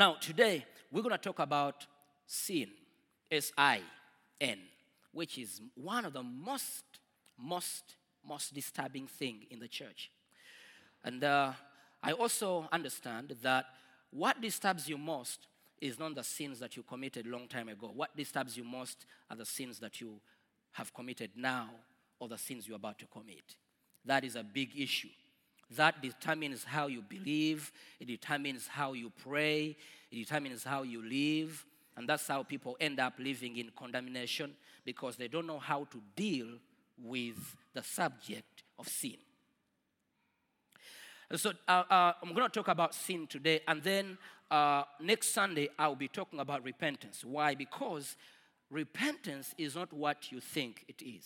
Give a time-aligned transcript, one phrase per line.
[0.00, 1.86] Now, today we're going to talk about
[2.26, 2.68] sin,
[3.30, 3.82] S I
[4.40, 4.56] N,
[5.12, 6.84] which is one of the most,
[7.38, 10.10] most, most disturbing thing in the church.
[11.04, 11.52] And uh,
[12.02, 13.66] I also understand that
[14.10, 15.48] what disturbs you most
[15.82, 17.90] is not the sins that you committed long time ago.
[17.94, 20.18] What disturbs you most are the sins that you
[20.72, 21.68] have committed now
[22.18, 23.54] or the sins you're about to commit.
[24.06, 25.10] That is a big issue.
[25.76, 29.76] That determines how you believe, it determines how you pray,
[30.10, 31.64] it determines how you live.
[31.96, 36.00] And that's how people end up living in condemnation because they don't know how to
[36.16, 36.46] deal
[37.02, 37.36] with
[37.74, 39.16] the subject of sin.
[41.36, 44.18] So uh, uh, I'm going to talk about sin today, and then
[44.50, 47.24] uh, next Sunday I'll be talking about repentance.
[47.24, 47.54] Why?
[47.54, 48.16] Because
[48.68, 51.24] repentance is not what you think it is.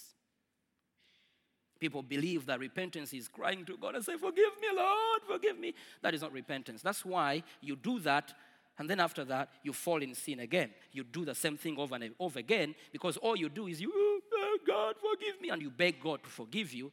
[1.81, 5.75] People believe that repentance is crying to God and say, Forgive me, Lord, forgive me.
[6.03, 6.83] That is not repentance.
[6.83, 8.33] That's why you do that,
[8.79, 10.71] and then after that, you fall in sin again.
[10.93, 13.93] You do the same thing over and over again because all you do is you,
[13.95, 16.91] "Oh, God, forgive me, and you beg God to forgive you,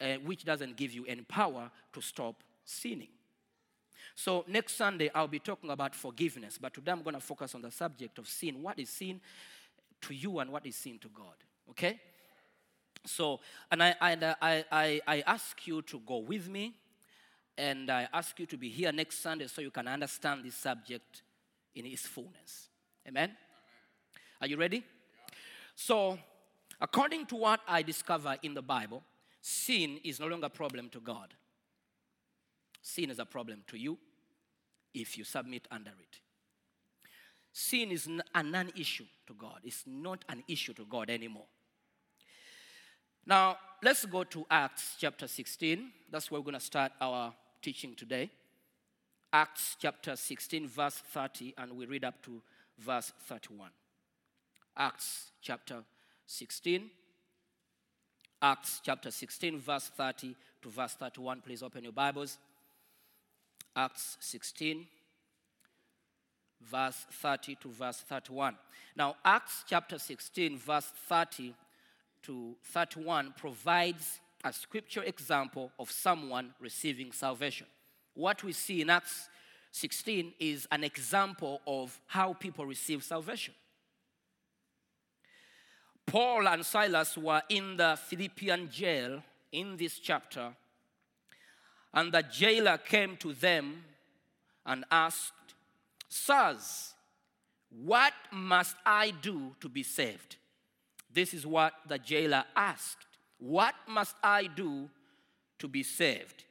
[0.00, 3.08] uh, which doesn't give you any power to stop sinning.
[4.14, 7.62] So, next Sunday, I'll be talking about forgiveness, but today I'm going to focus on
[7.62, 8.62] the subject of sin.
[8.62, 9.20] What is sin
[10.02, 11.34] to you, and what is sin to God?
[11.70, 12.00] Okay?
[13.04, 14.34] So, and I, I,
[14.70, 16.74] I, I ask you to go with me,
[17.58, 21.22] and I ask you to be here next Sunday so you can understand this subject
[21.74, 22.68] in its fullness.
[23.06, 23.32] Amen?
[24.40, 24.84] Are you ready?
[25.74, 26.18] So,
[26.80, 29.02] according to what I discover in the Bible,
[29.40, 31.34] sin is no longer a problem to God.
[32.82, 33.98] Sin is a problem to you
[34.94, 36.20] if you submit under it.
[37.52, 41.46] Sin is a non issue to God, it's not an issue to God anymore.
[43.24, 45.90] Now, let's go to Acts chapter 16.
[46.10, 48.30] That's where we're going to start our teaching today.
[49.32, 52.42] Acts chapter 16, verse 30, and we read up to
[52.78, 53.70] verse 31.
[54.76, 55.84] Acts chapter
[56.26, 56.90] 16.
[58.42, 61.42] Acts chapter 16, verse 30 to verse 31.
[61.42, 62.38] Please open your Bibles.
[63.76, 64.84] Acts 16,
[66.60, 68.56] verse 30 to verse 31.
[68.96, 71.54] Now, Acts chapter 16, verse 30
[72.22, 77.66] to 31 provides a scripture example of someone receiving salvation.
[78.14, 79.28] What we see in Acts
[79.72, 83.54] 16 is an example of how people receive salvation.
[86.06, 90.52] Paul and Silas were in the Philippian jail in this chapter,
[91.94, 93.84] and the jailer came to them
[94.66, 95.32] and asked,
[96.08, 96.94] Sirs,
[97.70, 100.36] what must I do to be saved?
[101.12, 103.06] This is what the jailer asked.
[103.38, 104.88] What must I do
[105.58, 106.44] to be saved?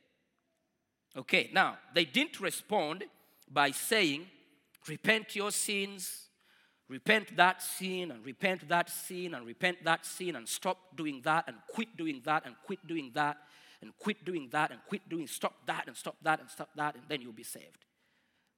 [1.16, 3.04] Okay, now they didn't respond
[3.52, 4.28] by saying,
[4.88, 6.28] Repent your sins,
[6.88, 11.46] repent that sin, and repent that sin, and repent that sin, and stop doing that,
[11.48, 13.38] and quit doing that, and quit doing that,
[13.82, 16.96] and quit doing that, and quit doing, stop that, and stop that, and stop that,
[16.96, 17.86] and then you'll be saved.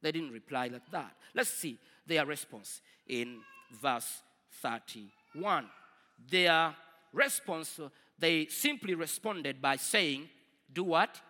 [0.01, 1.13] They didn't reply like that.
[1.33, 1.77] Let's see
[2.07, 3.39] their response in
[3.81, 4.21] verse
[4.61, 5.69] 31.
[6.29, 6.75] Their
[7.11, 7.79] response,
[8.17, 10.29] they simply responded by saying,
[10.71, 11.21] Do what?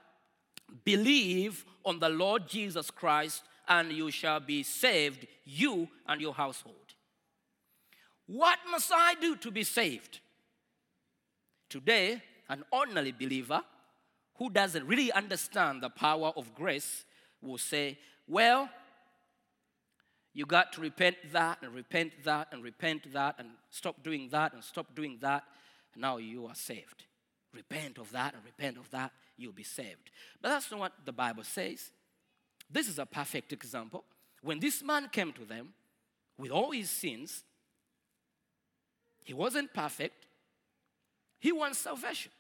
[0.84, 6.76] Believe on the Lord Jesus Christ, and you shall be saved, you and your household.
[8.26, 10.20] What must I do to be saved?
[11.70, 13.62] Today, an ordinary believer
[14.36, 17.06] who doesn't really understand the power of grace
[17.42, 17.98] will say,
[18.28, 18.70] Well,
[20.34, 24.54] you got to repent that and repent that and repent that and stop doing that
[24.54, 25.44] and stop doing that.
[25.94, 27.04] And now you are saved.
[27.54, 30.10] Repent of that and repent of that, you'll be saved.
[30.42, 31.92] But that's not what the Bible says.
[32.70, 34.04] This is a perfect example.
[34.42, 35.70] When this man came to them
[36.40, 37.44] with all his sins,
[39.24, 40.26] he wasn't perfect.
[41.40, 42.32] He wants salvation.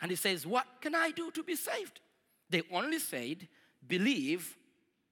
[0.00, 2.00] And he says, What can I do to be saved?
[2.48, 3.48] They only said,
[3.86, 4.56] Believe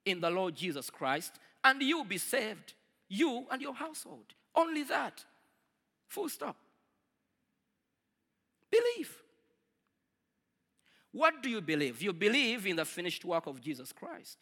[0.04, 1.32] in the Lord Jesus Christ,
[1.64, 2.74] and you'll be saved,
[3.08, 4.26] you and your household.
[4.54, 5.24] Only that.
[6.06, 6.56] Full stop.
[8.70, 9.16] Believe.
[11.10, 12.02] What do you believe?
[12.02, 14.38] You believe in the finished work of Jesus Christ.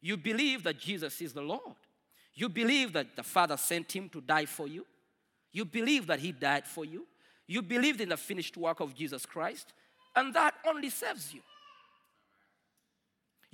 [0.00, 1.76] You believe that Jesus is the Lord.
[2.34, 4.84] You believe that the Father sent him to die for you.
[5.52, 7.06] You believe that he died for you.
[7.46, 9.72] You believed in the finished work of Jesus Christ,
[10.14, 11.40] and that only serves you.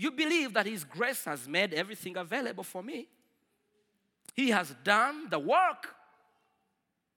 [0.03, 3.07] You believe that his grace has made everything available for me.
[4.35, 5.95] He has done the work,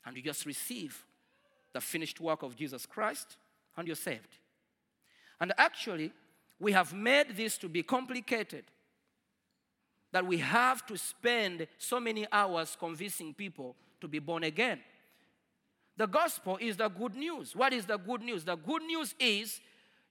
[0.05, 1.03] and you just receive
[1.73, 3.37] the finished work of Jesus Christ,
[3.75, 4.37] and you're saved.
[5.41, 6.11] And actually,
[6.59, 8.65] we have made this to be complicated
[10.11, 14.79] that we have to spend so many hours convincing people to be born again.
[15.97, 17.55] The gospel is the good news.
[17.55, 18.43] What is the good news?
[18.43, 19.59] The good news is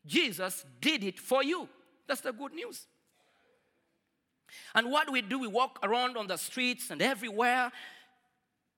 [0.04, 1.68] Jesus did it for you.
[2.06, 2.86] That's the good news.
[4.74, 7.72] And what we do, we walk around on the streets and everywhere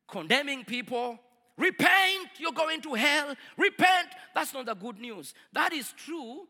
[0.09, 1.19] condemning people.
[1.59, 3.35] Repent, you're going to hell.
[3.57, 4.09] Repent.
[4.35, 5.35] That's not the good news.
[5.53, 6.47] That is true,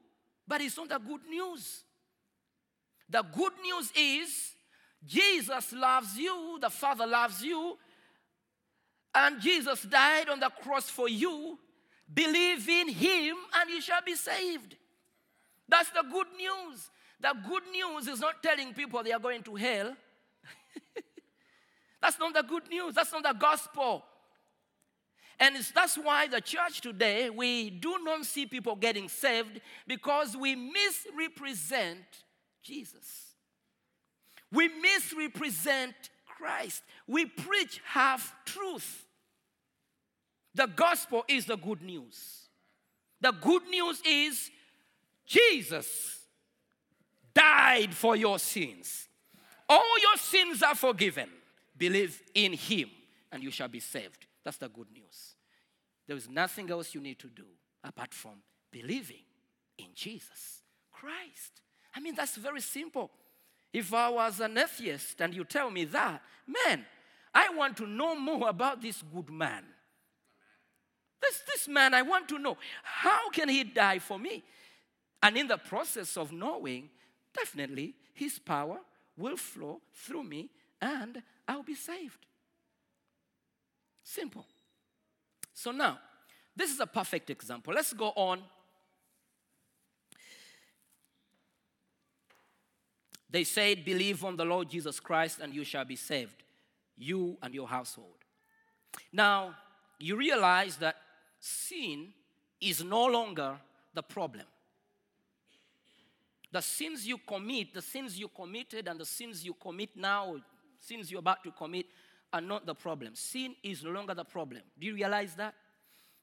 [0.47, 1.85] but it's not the good news.
[3.09, 4.53] The good news is
[5.05, 7.79] Jesus loves you, the Father loves you,
[9.15, 11.59] and Jesus died on the cross for you.
[12.13, 14.77] Believe in Him, and you shall be saved.
[15.69, 16.91] That's the good news.
[17.21, 19.97] The good news is not telling people they are going to hell.
[22.03, 22.95] that's not the good news.
[22.95, 24.05] That's not the gospel.
[25.39, 30.37] And it's, that's why the church today, we do not see people getting saved because
[30.37, 32.05] we misrepresent
[32.63, 33.35] Jesus.
[34.53, 35.95] We misrepresent
[36.27, 36.83] Christ.
[37.07, 39.07] We preach half truth.
[40.55, 42.49] The gospel is the good news.
[43.21, 44.51] The good news is
[45.27, 46.21] Jesus
[47.35, 49.09] died for your sins.
[49.69, 51.29] All your sins are forgiven.
[51.77, 52.89] Believe in him
[53.33, 54.27] and you shall be saved.
[54.45, 55.35] That's the good news.
[56.07, 57.45] There is nothing else you need to do
[57.83, 58.35] apart from
[58.71, 59.25] believing
[59.77, 60.63] in Jesus
[60.93, 61.61] Christ.
[61.95, 63.11] I mean, that's very simple.
[63.73, 66.87] If I was an atheist and you tell me that, man,
[67.35, 69.65] I want to know more about this good man.
[71.21, 74.45] This, this man, I want to know how can he die for me?
[75.27, 76.89] And in the process of knowing,
[77.35, 78.79] definitely his power
[79.17, 80.51] will flow through me
[80.81, 82.25] and I'll be saved.
[84.05, 84.47] Simple.
[85.53, 85.99] So now,
[86.55, 87.75] this is a perfect example.
[87.75, 88.41] Let's go on.
[93.29, 96.45] They said, Believe on the Lord Jesus Christ and you shall be saved,
[96.97, 98.23] you and your household.
[99.13, 99.57] Now,
[99.99, 100.95] you realize that
[101.41, 102.13] sin
[102.61, 103.57] is no longer
[103.93, 104.47] the problem.
[106.53, 110.37] The sins you commit, the sins you committed, and the sins you commit now,
[110.81, 111.87] sins you're about to commit,
[112.33, 113.15] are not the problem.
[113.15, 114.63] Sin is no longer the problem.
[114.79, 115.55] Do you realize that?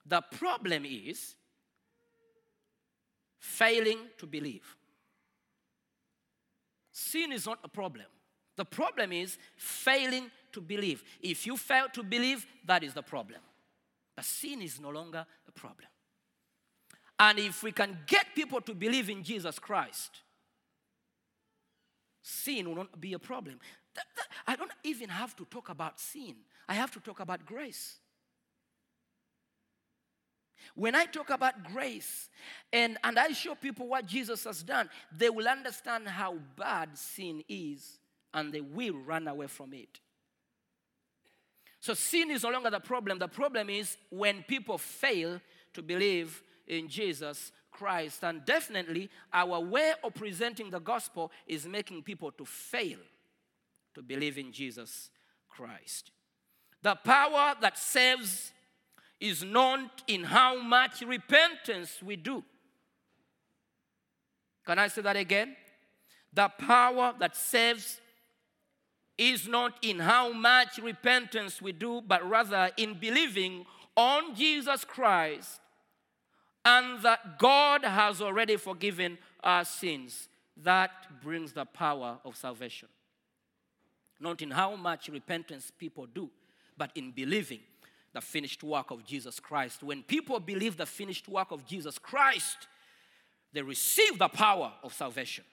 [0.06, 1.36] The problem is
[3.40, 4.76] failing to believe.
[6.92, 8.06] Sin is not a problem.
[8.56, 11.04] The problem is failing to believe.
[11.22, 13.40] If you fail to believe, that is the problem.
[14.16, 15.88] But sin is no longer a problem.
[17.24, 20.12] And if we can get people to believe in Jesus Christ,
[22.22, 23.62] sin will not be a problem.
[23.94, 27.46] That- that- I don't even have to talk about sin, I have to talk about
[27.46, 27.98] grace.
[30.76, 32.30] When I talk about grace
[32.74, 37.42] and, and I show people what Jesus has done, they will understand how bad sin
[37.48, 38.00] is
[38.34, 40.02] and they will run away from it.
[41.80, 43.18] So sin is no longer the problem.
[43.18, 45.40] The problem is when people fail
[45.74, 48.24] to believe in Jesus Christ.
[48.24, 53.00] And definitely, our way of presenting the gospel is making people to fail
[53.94, 55.10] to believe in Jesus
[55.50, 56.12] Christ.
[56.82, 58.52] The power that saves
[59.20, 62.44] is not in how much repentance we do.
[64.66, 65.56] Can I say that again?
[66.34, 68.00] The power that saves
[69.18, 73.66] is not in how much repentance we do, but rather in believing
[73.96, 75.60] on Jesus Christ
[76.66, 80.30] and that God has already forgiven our sins.
[80.58, 80.92] That
[81.22, 82.90] brings the power of salvation.
[84.20, 86.30] Not in how much repentance people do,
[86.78, 87.60] but in believing
[88.14, 89.84] the finished work of Jesus Christ.
[89.84, 92.68] When people believe the finished work of Jesus Christ,
[93.52, 95.44] they receive the power of salvation.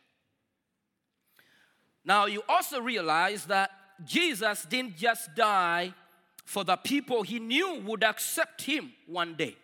[2.04, 3.70] Now, you also realize that
[4.04, 5.94] Jesus didn't just die
[6.44, 9.56] for the people he knew would accept him one day,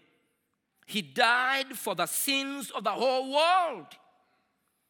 [0.86, 3.86] he died for the sins of the whole world.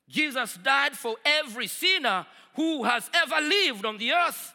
[0.09, 4.53] Jesus died for every sinner who has ever lived on the earth.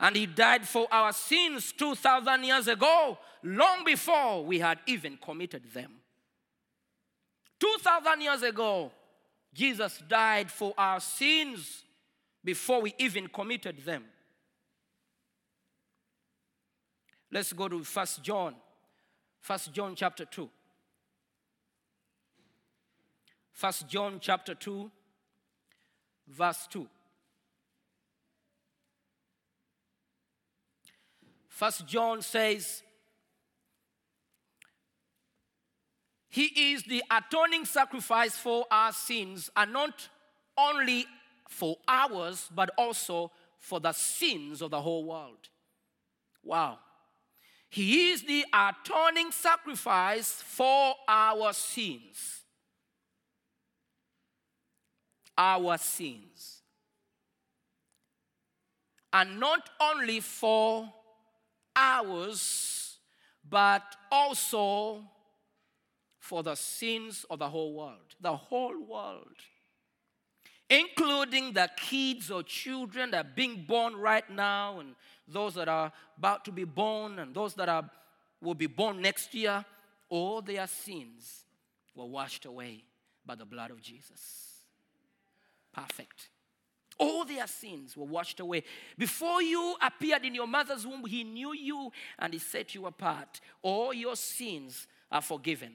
[0.00, 5.62] And he died for our sins 2,000 years ago, long before we had even committed
[5.72, 5.92] them.
[7.60, 8.90] 2,000 years ago,
[9.52, 11.84] Jesus died for our sins
[12.42, 14.04] before we even committed them.
[17.30, 18.54] Let's go to First John.
[19.44, 20.48] First John chapter 2.
[23.52, 24.90] First John chapter 2,
[26.28, 26.88] verse 2.
[31.46, 32.82] First John says,
[36.30, 40.08] He is the atoning sacrifice for our sins, and not
[40.56, 41.04] only
[41.50, 45.50] for ours, but also for the sins of the whole world.
[46.42, 46.78] Wow.
[47.74, 52.44] He is the atoning sacrifice for our sins.
[55.36, 56.62] Our sins.
[59.12, 60.88] And not only for
[61.74, 62.98] ours,
[63.50, 65.02] but also
[66.20, 68.14] for the sins of the whole world.
[68.20, 69.34] The whole world.
[70.70, 74.94] Including the kids or children that are being born right now, and
[75.26, 77.88] those that are about to be born, and those that are,
[78.40, 79.64] will be born next year.
[80.08, 81.44] All their sins
[81.94, 82.84] were washed away
[83.24, 84.60] by the blood of Jesus.
[85.72, 86.28] Perfect.
[86.98, 88.62] All their sins were washed away.
[88.96, 93.40] Before you appeared in your mother's womb, He knew you and He set you apart.
[93.62, 95.72] All your sins are forgiven.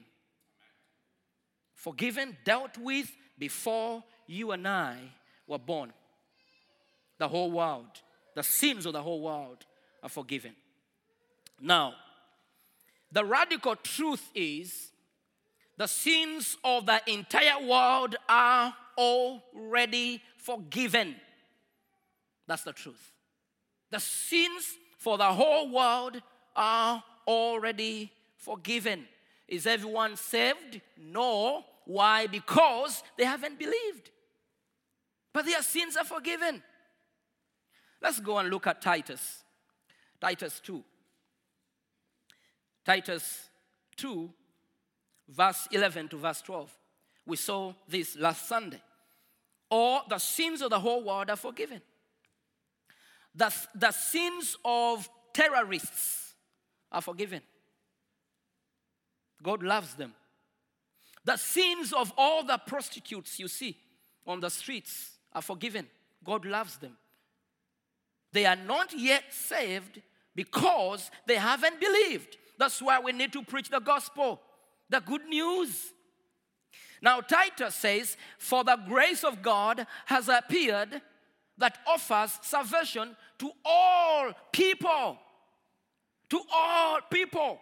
[1.74, 4.96] Forgiven, dealt with before you and I
[5.46, 5.92] were born.
[7.18, 8.00] The whole world,
[8.34, 9.64] the sins of the whole world
[10.02, 10.52] are forgiven.
[11.60, 11.94] Now,
[13.12, 14.90] the radical truth is
[15.76, 21.16] the sins of the entire world are already forgiven.
[22.46, 23.12] That's the truth.
[23.90, 26.20] The sins for the whole world
[26.54, 29.06] are already forgiven.
[29.48, 30.80] Is everyone saved?
[30.98, 31.64] No.
[31.86, 32.26] Why?
[32.26, 34.10] Because they haven't believed.
[35.32, 36.62] But their sins are forgiven.
[38.02, 39.44] Let's go and look at Titus.
[40.20, 40.82] Titus 2.
[42.84, 43.48] Titus
[43.96, 44.30] 2,
[45.28, 46.76] verse 11 to verse 12.
[47.26, 48.80] We saw this last Sunday.
[49.70, 51.80] Or the sins of the whole world are forgiven.
[53.34, 56.34] The, the sins of terrorists
[56.90, 57.42] are forgiven.
[59.42, 60.14] God loves them.
[61.24, 63.76] The sins of all the prostitutes you see
[64.26, 65.86] on the streets are forgiven.
[66.24, 66.96] God loves them.
[68.32, 70.00] They are not yet saved
[70.34, 72.36] because they haven't believed.
[72.58, 74.40] That's why we need to preach the gospel,
[74.88, 75.92] the good news.
[77.02, 81.00] Now, Titus says, For the grace of God has appeared
[81.58, 85.18] that offers salvation to all people.
[86.28, 87.58] To all people.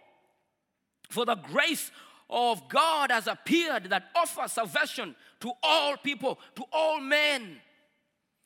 [1.09, 1.91] For the grace
[2.29, 7.57] of God has appeared that offers salvation to all people, to all men,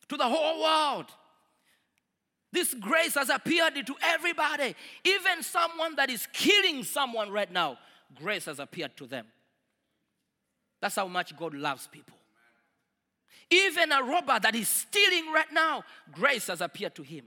[0.08, 1.08] to the whole world.
[2.54, 7.80] This grace has appeared to everybody, even someone that is killing someone right now.
[8.14, 9.26] Grace has appeared to them.
[10.80, 12.16] That's how much God loves people.
[13.50, 17.26] Even a robber that is stealing right now, grace has appeared to him.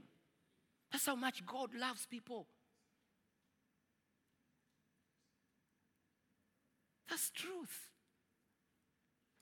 [0.93, 2.47] That's how much God loves people.
[7.09, 7.89] That's truth.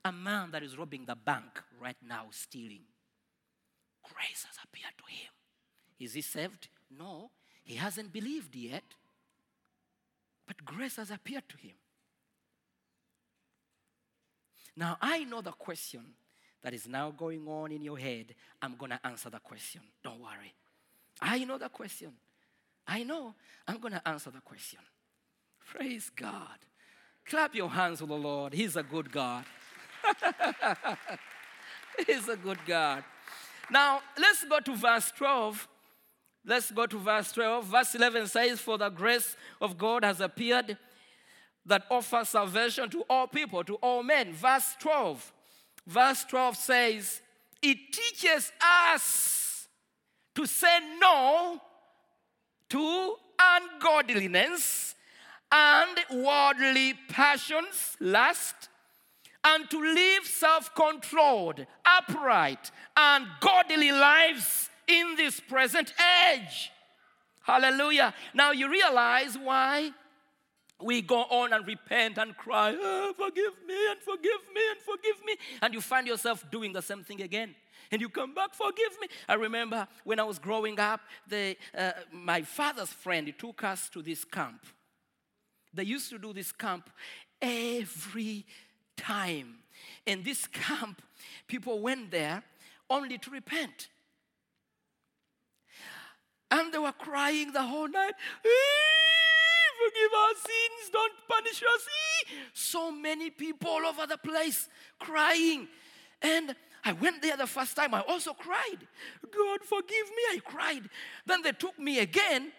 [0.03, 2.85] A man that is robbing the bank right now, stealing,
[4.03, 5.29] grace has appeared to him.
[5.99, 6.67] Is he saved?
[6.97, 7.31] No,
[7.63, 8.83] he hasn't believed yet.
[10.47, 11.75] But grace has appeared to him.
[14.77, 16.01] Now, I know the question
[16.61, 18.35] that is now going on in your head.
[18.61, 19.81] I'm going to answer the question.
[20.03, 20.53] Don't worry.
[21.21, 22.11] I know the question.
[22.87, 23.33] I know.
[23.67, 24.79] I'm going to answer the question.
[25.65, 26.59] Praise God.
[27.25, 28.53] Clap your hands for the Lord.
[28.53, 29.45] He's a good God.
[32.05, 33.03] He's a good God.
[33.71, 35.67] Now, let's go to verse 12.
[36.45, 37.65] Let's go to verse 12.
[37.65, 40.77] Verse 11 says, For the grace of God has appeared
[41.65, 44.33] that offers salvation to all people, to all men.
[44.33, 45.33] Verse 12.
[45.87, 47.21] Verse 12 says,
[47.61, 49.67] It teaches us
[50.35, 51.59] to say no
[52.69, 54.95] to ungodliness
[55.51, 58.69] and worldly passions, lust,
[59.43, 65.93] and to live self controlled, upright, and godly lives in this present
[66.31, 66.71] age.
[67.43, 68.13] Hallelujah.
[68.33, 69.91] Now you realize why
[70.81, 75.25] we go on and repent and cry, "Oh, forgive me and forgive me and forgive
[75.25, 75.35] me.
[75.61, 77.55] And you find yourself doing the same thing again.
[77.91, 79.07] And you come back, forgive me.
[79.27, 84.01] I remember when I was growing up, the, uh, my father's friend took us to
[84.01, 84.65] this camp.
[85.73, 86.89] They used to do this camp
[87.41, 88.45] every
[88.97, 89.59] time.
[90.05, 91.01] In this camp,
[91.47, 92.43] people went there
[92.89, 93.89] only to repent.
[96.55, 98.13] And they were crying the whole night.
[98.45, 98.49] "Eh,
[99.83, 101.87] Forgive our sins, don't punish us.
[101.87, 104.69] Eh." So many people all over the place
[104.99, 105.67] crying.
[106.21, 108.87] And I went there the first time, I also cried.
[109.31, 110.89] God, forgive me, I cried.
[111.25, 112.51] Then they took me again.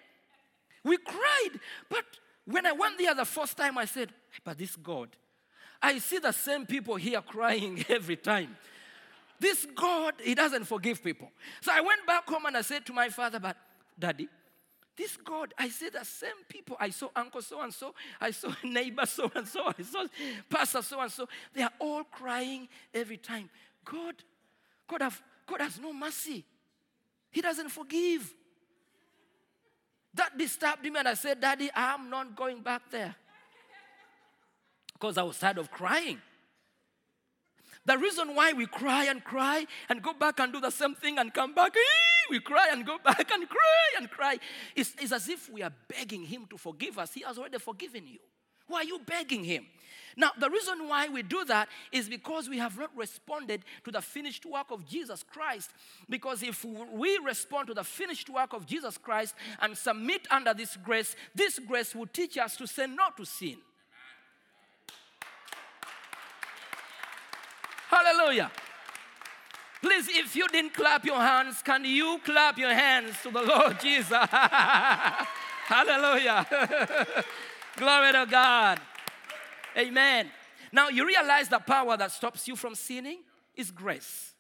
[0.85, 1.61] We cried.
[1.89, 2.05] But
[2.45, 4.13] when I went there the first time, I said,
[4.45, 5.09] But this God,
[5.83, 8.57] I see the same people here crying every time.
[9.39, 11.31] This God, He doesn't forgive people.
[11.61, 13.57] So I went back home and I said to my father, But
[13.99, 14.29] daddy,
[14.97, 16.77] this God, I see the same people.
[16.81, 20.07] I saw uncle so and so, I saw neighbor so and so, I saw
[20.49, 21.29] pastor so and so.
[21.53, 23.51] They are all crying every time.
[23.85, 24.15] God,
[24.89, 26.45] God, have, God has no mercy.
[27.31, 28.33] He doesn't forgive.
[30.15, 33.15] That disturbed me, and I said, Daddy, I'm not going back there.
[34.95, 36.19] Because I was tired of crying.
[37.85, 41.19] The reason why we cry and cry and go back and do the same thing
[41.19, 41.81] and come back, "Ee,"
[42.31, 44.39] we cry and go back and cry and cry,
[44.75, 47.13] It's, is as if we are begging Him to forgive us.
[47.13, 48.19] He has already forgiven you.
[48.67, 49.67] Why are you begging Him?
[50.19, 54.01] Now, the reason why we do that is because we have not responded to the
[54.01, 55.71] finished work of Jesus Christ.
[56.09, 60.77] Because if we respond to the finished work of Jesus Christ and submit under this
[60.77, 63.57] grace, this grace will teach us to say no to sin.
[67.89, 68.51] Hallelujah.
[69.83, 73.79] Please, if you didn't clap your hands, can you clap your hands to the Lord
[73.83, 74.11] Jesus?
[75.67, 76.47] Hallelujah.
[77.77, 78.81] Glory to God.
[79.77, 80.31] Amen.
[80.73, 83.19] Now, you realize the power that stops you from sinning
[83.55, 84.33] is grace.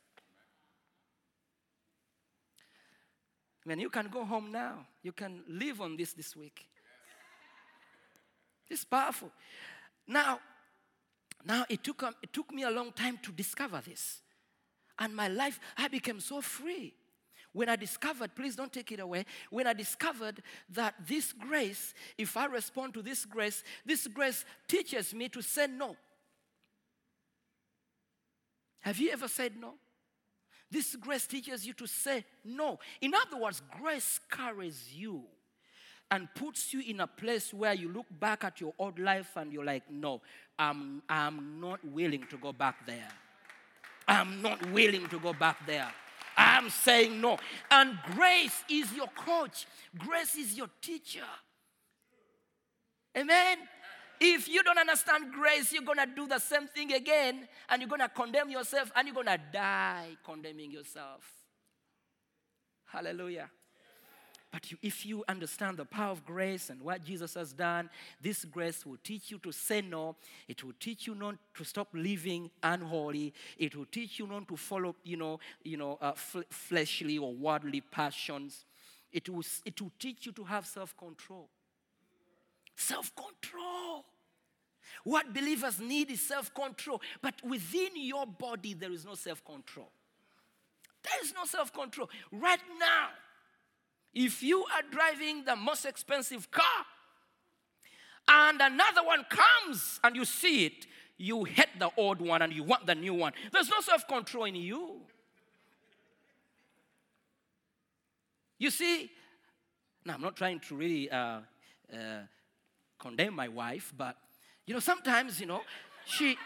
[3.66, 4.86] Man, you can go home now.
[5.02, 6.66] You can live on this this week.
[8.68, 9.30] It's powerful.
[10.06, 10.40] Now,
[11.44, 14.22] now it took, um, it took me a long time to discover this.
[14.98, 16.94] And my life, I became so free.
[17.52, 22.36] When I discovered, please don't take it away, when I discovered that this grace, if
[22.36, 25.96] I respond to this grace, this grace teaches me to say no.
[28.80, 29.72] Have you ever said no?
[30.70, 32.78] This grace teaches you to say no.
[33.00, 35.22] In other words, grace carries you
[36.10, 39.52] and puts you in a place where you look back at your old life and
[39.52, 40.20] you're like, no,
[40.58, 43.08] I'm, I'm not willing to go back there.
[44.08, 45.90] I'm not willing to go back there.
[46.36, 47.38] I'm saying no.
[47.70, 49.66] And grace is your coach,
[49.98, 51.24] grace is your teacher.
[53.16, 53.58] Amen.
[54.20, 57.88] If you don't understand grace, you're going to do the same thing again and you're
[57.88, 61.22] going to condemn yourself and you're going to die condemning yourself.
[62.86, 63.50] Hallelujah.
[64.52, 68.44] But you, if you understand the power of grace and what Jesus has done, this
[68.44, 70.16] grace will teach you to say no.
[70.48, 73.34] It will teach you not to stop living unholy.
[73.58, 77.34] It will teach you not to follow, you know, you know, uh, fl- fleshly or
[77.34, 78.64] worldly passions.
[79.12, 81.48] It will, it will teach you to have self-control.
[82.76, 84.04] Self-control.
[85.04, 87.00] What believers need is self-control.
[87.20, 89.90] But within your body, there is no self-control.
[91.02, 92.10] There is no self-control.
[92.32, 93.08] Right now,
[94.16, 96.86] if you are driving the most expensive car
[98.26, 100.86] and another one comes and you see it,
[101.18, 103.34] you hate the old one and you want the new one.
[103.52, 105.02] There's no self control in you.
[108.58, 109.10] You see,
[110.06, 111.40] now I'm not trying to really uh,
[111.92, 111.98] uh,
[112.98, 114.16] condemn my wife, but
[114.64, 115.60] you know, sometimes, you know,
[116.06, 116.38] she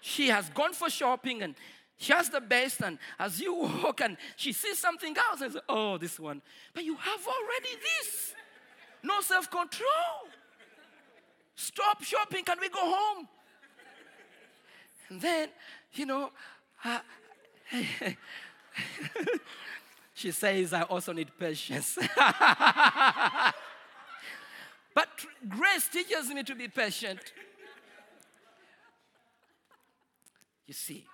[0.00, 1.56] she has gone for shopping and
[1.98, 5.62] she has the best, and as you walk and she sees something else and says,
[5.68, 6.42] Oh, this one.
[6.74, 8.34] But you have already this.
[9.02, 10.28] No self control.
[11.54, 12.44] Stop shopping.
[12.44, 13.26] Can we go home?
[15.08, 15.48] And then,
[15.94, 16.30] you know,
[16.84, 16.98] uh,
[20.14, 21.96] she says, I also need patience.
[24.94, 25.08] but
[25.48, 27.20] grace teaches me to be patient.
[30.66, 31.06] You see,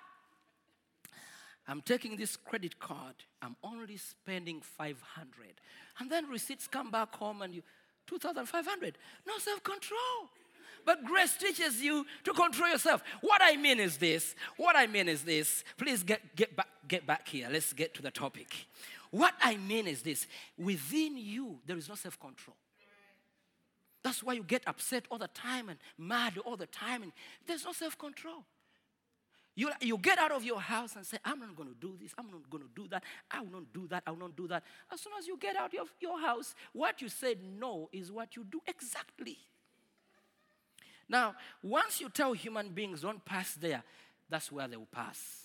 [1.73, 3.15] I'm taking this credit card.
[3.41, 4.95] I'm only spending 500.
[5.99, 7.63] And then receipts come back home and you
[8.09, 8.99] 2500.
[9.27, 10.29] No self-control.
[10.85, 13.03] But grace teaches you to control yourself.
[13.23, 14.35] What I mean is this.
[14.59, 15.65] What I mean is this.
[15.79, 17.49] Please get, get, back, get back here.
[17.51, 18.55] Let's get to the topic.
[19.11, 20.27] What I mean is this.
[20.59, 22.57] Within you, there is no self-control.
[24.05, 27.03] That's why you get upset all the time and mad all the time.
[27.03, 27.13] And
[27.47, 28.45] there's no self-control.
[29.55, 32.12] You, you get out of your house and say, I'm not going to do this,
[32.17, 34.49] I'm not going to do that, I will not do that, I will not do
[34.49, 34.62] that.
[34.91, 38.35] As soon as you get out of your house, what you said no is what
[38.35, 39.37] you do exactly.
[41.09, 43.83] Now, once you tell human beings don't pass there,
[44.31, 45.43] that's where they will pass.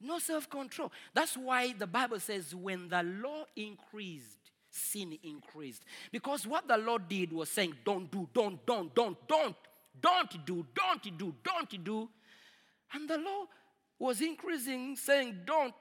[0.00, 0.90] No self control.
[1.14, 5.84] That's why the Bible says when the law increased, sin increased.
[6.10, 9.56] Because what the Lord did was saying, don't do, don't, don't, don't, don't,
[10.00, 12.08] don't do, don't do, don't do.
[12.92, 13.44] And the law
[13.98, 15.74] was increasing, saying, don't,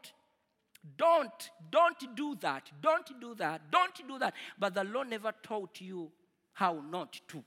[0.97, 4.33] don't, don't do that, don't do that, don't do that.
[4.57, 6.11] But the law never taught you
[6.53, 7.43] how not to.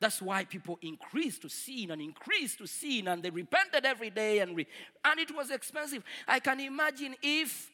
[0.00, 4.40] That's why people increased to sin and increased to sin, and they repented every day,
[4.40, 4.66] and, re-
[5.04, 6.02] and it was expensive.
[6.28, 7.70] I can imagine if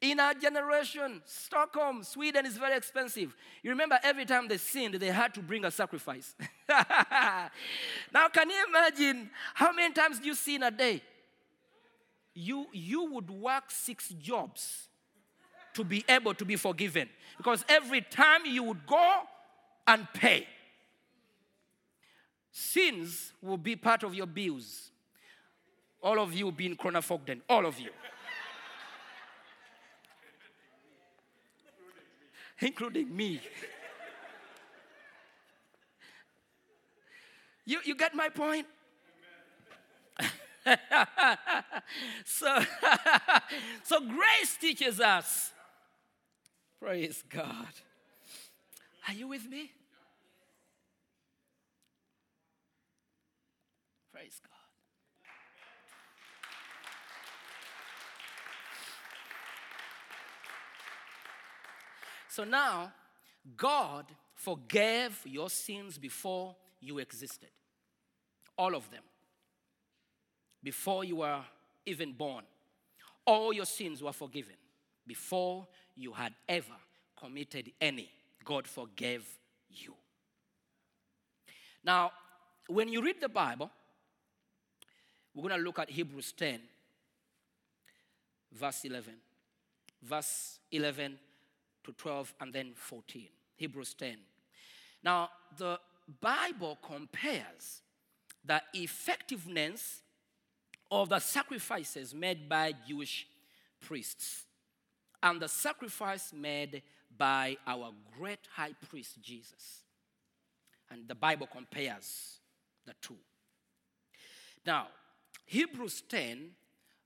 [0.00, 3.34] in our generation, Stockholm, Sweden is very expensive.
[3.62, 6.36] You remember every time they sinned, they had to bring a sacrifice.
[6.68, 11.02] now, can you imagine how many times do you sin a day?
[12.34, 14.86] You, you would work six jobs
[15.74, 19.20] to be able to be forgiven because every time you would go
[19.88, 20.46] and pay,
[22.52, 24.90] sins will be part of your bills.
[26.00, 27.90] All of you being Kronofogden, all of you.
[32.60, 33.40] Including me.
[37.64, 38.66] You, you get my point?
[42.24, 42.58] so,
[43.84, 45.52] so grace teaches us.
[46.80, 47.68] Praise God.
[49.06, 49.70] Are you with me?
[54.12, 54.58] Praise God.
[62.38, 62.92] So now,
[63.56, 67.48] God forgave your sins before you existed.
[68.56, 69.02] All of them.
[70.62, 71.40] Before you were
[71.84, 72.44] even born.
[73.24, 74.54] All your sins were forgiven.
[75.04, 76.76] Before you had ever
[77.20, 78.08] committed any,
[78.44, 79.26] God forgave
[79.68, 79.94] you.
[81.82, 82.12] Now,
[82.68, 83.68] when you read the Bible,
[85.34, 86.60] we're going to look at Hebrews 10,
[88.52, 89.14] verse 11.
[90.04, 91.18] Verse 11
[91.84, 93.28] to 12 and then 14.
[93.56, 94.16] Hebrews 10.
[95.02, 95.78] Now, the
[96.20, 97.82] Bible compares
[98.44, 100.02] the effectiveness
[100.90, 103.26] of the sacrifices made by Jewish
[103.80, 104.44] priests
[105.22, 106.82] and the sacrifice made
[107.16, 109.82] by our great high priest Jesus.
[110.90, 112.38] And the Bible compares
[112.86, 113.16] the two.
[114.64, 114.88] Now,
[115.44, 116.50] Hebrews 10,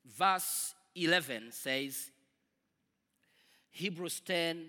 [0.04, 2.10] verse 11 says,
[3.72, 4.66] Hebrews 10,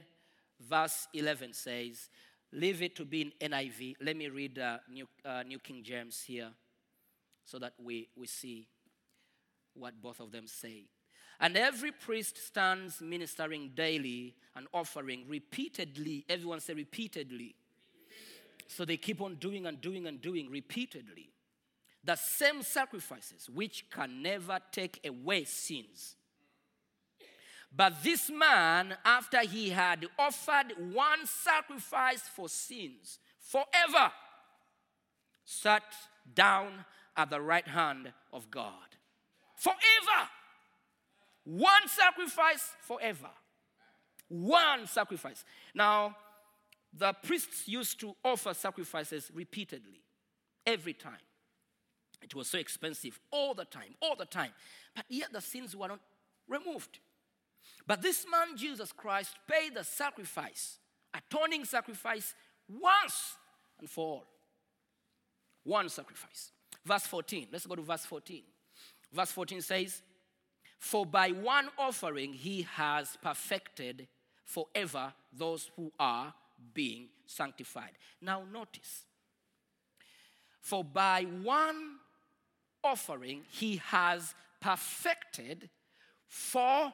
[0.59, 2.09] verse 11 says,
[2.53, 3.95] Leave it to be in NIV.
[4.01, 6.49] Let me read uh, New, uh, New King James here
[7.43, 8.67] so that we, we see
[9.73, 10.85] what both of them say.
[11.39, 16.25] And every priest stands ministering daily and offering repeatedly.
[16.29, 17.55] Everyone say repeatedly.
[18.67, 21.29] So they keep on doing and doing and doing repeatedly.
[22.03, 26.15] The same sacrifices which can never take away sins.
[27.75, 34.11] But this man, after he had offered one sacrifice for sins forever,
[35.43, 35.83] sat
[36.35, 36.85] down
[37.17, 38.97] at the right hand of God.
[39.55, 40.29] Forever.
[41.45, 43.29] One sacrifice forever.
[44.29, 45.43] One sacrifice.
[45.73, 46.15] Now,
[46.93, 50.01] the priests used to offer sacrifices repeatedly,
[50.65, 51.17] every time.
[52.21, 54.51] It was so expensive, all the time, all the time.
[54.95, 55.99] But yet the sins were not
[56.47, 56.99] removed.
[57.85, 60.77] But this man, Jesus Christ, paid the sacrifice,
[61.13, 62.33] atoning sacrifice,
[62.67, 63.37] once
[63.79, 64.25] and for all.
[65.63, 66.51] One sacrifice.
[66.85, 67.47] Verse 14.
[67.51, 68.43] Let's go to verse 14.
[69.11, 70.01] Verse 14 says,
[70.79, 74.07] For by one offering he has perfected
[74.45, 76.33] forever those who are
[76.73, 77.91] being sanctified.
[78.21, 79.05] Now, notice.
[80.59, 81.97] For by one
[82.83, 85.69] offering he has perfected
[86.27, 86.93] forever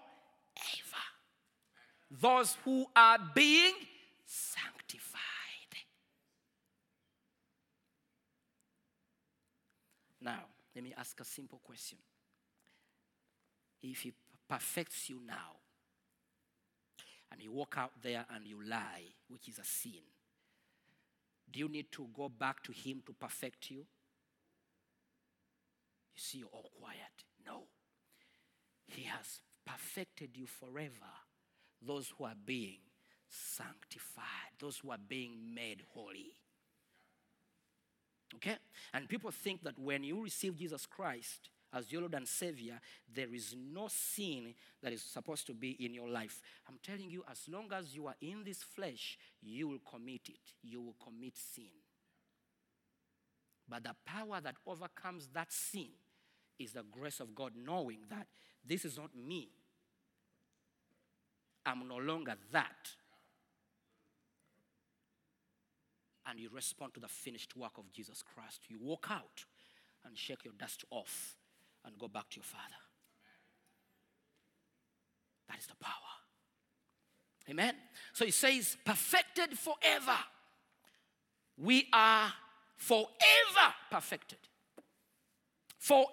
[2.09, 3.73] those who are being
[4.25, 5.19] sanctified.
[10.21, 10.43] Now,
[10.75, 11.97] let me ask a simple question.
[13.81, 14.13] If he
[14.49, 15.57] perfects you now,
[17.31, 20.01] and you walk out there and you lie, which is a sin,
[21.51, 23.77] do you need to go back to him to perfect you?
[23.77, 23.85] You
[26.15, 27.23] see, you're all quiet.
[27.45, 27.63] No.
[28.87, 31.11] He has perfected you forever.
[31.81, 32.79] Those who are being
[33.29, 36.33] sanctified, those who are being made holy.
[38.35, 38.57] Okay?
[38.93, 42.79] And people think that when you receive Jesus Christ as your Lord and Savior,
[43.13, 46.41] there is no sin that is supposed to be in your life.
[46.67, 50.53] I'm telling you, as long as you are in this flesh, you will commit it.
[50.63, 51.69] You will commit sin.
[53.67, 55.89] But the power that overcomes that sin
[56.57, 58.27] is the grace of God, knowing that
[58.65, 59.49] this is not me.
[61.65, 62.91] I'm no longer that.
[66.27, 68.61] And you respond to the finished work of Jesus Christ.
[68.67, 69.45] You walk out
[70.05, 71.35] and shake your dust off
[71.85, 72.63] and go back to your Father.
[75.49, 75.93] That is the power.
[77.49, 77.73] Amen.
[78.13, 80.17] So he says, perfected forever.
[81.57, 82.31] We are
[82.77, 84.37] forever perfected.
[85.79, 86.07] Forever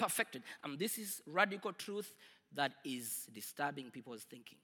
[0.00, 0.42] perfected.
[0.62, 2.14] And this is radical truth
[2.54, 4.58] that is disturbing people's thinking.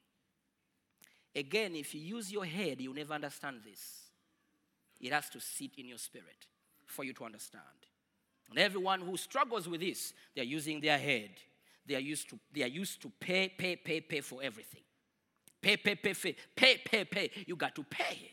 [1.35, 4.09] Again, if you use your head, you'll never understand this.
[4.99, 6.47] It has to sit in your spirit
[6.85, 7.63] for you to understand.
[8.49, 11.31] And everyone who struggles with this, they're using their head.
[11.85, 14.81] They are used to, they are used to pay, pay, pay, pay for everything.
[15.61, 17.31] Pay, pay, pay, pay, pay, pay, pay.
[17.47, 18.31] You got to pay.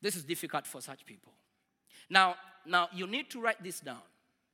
[0.00, 1.32] This is difficult for such people.
[2.08, 4.02] Now, now you need to write this down.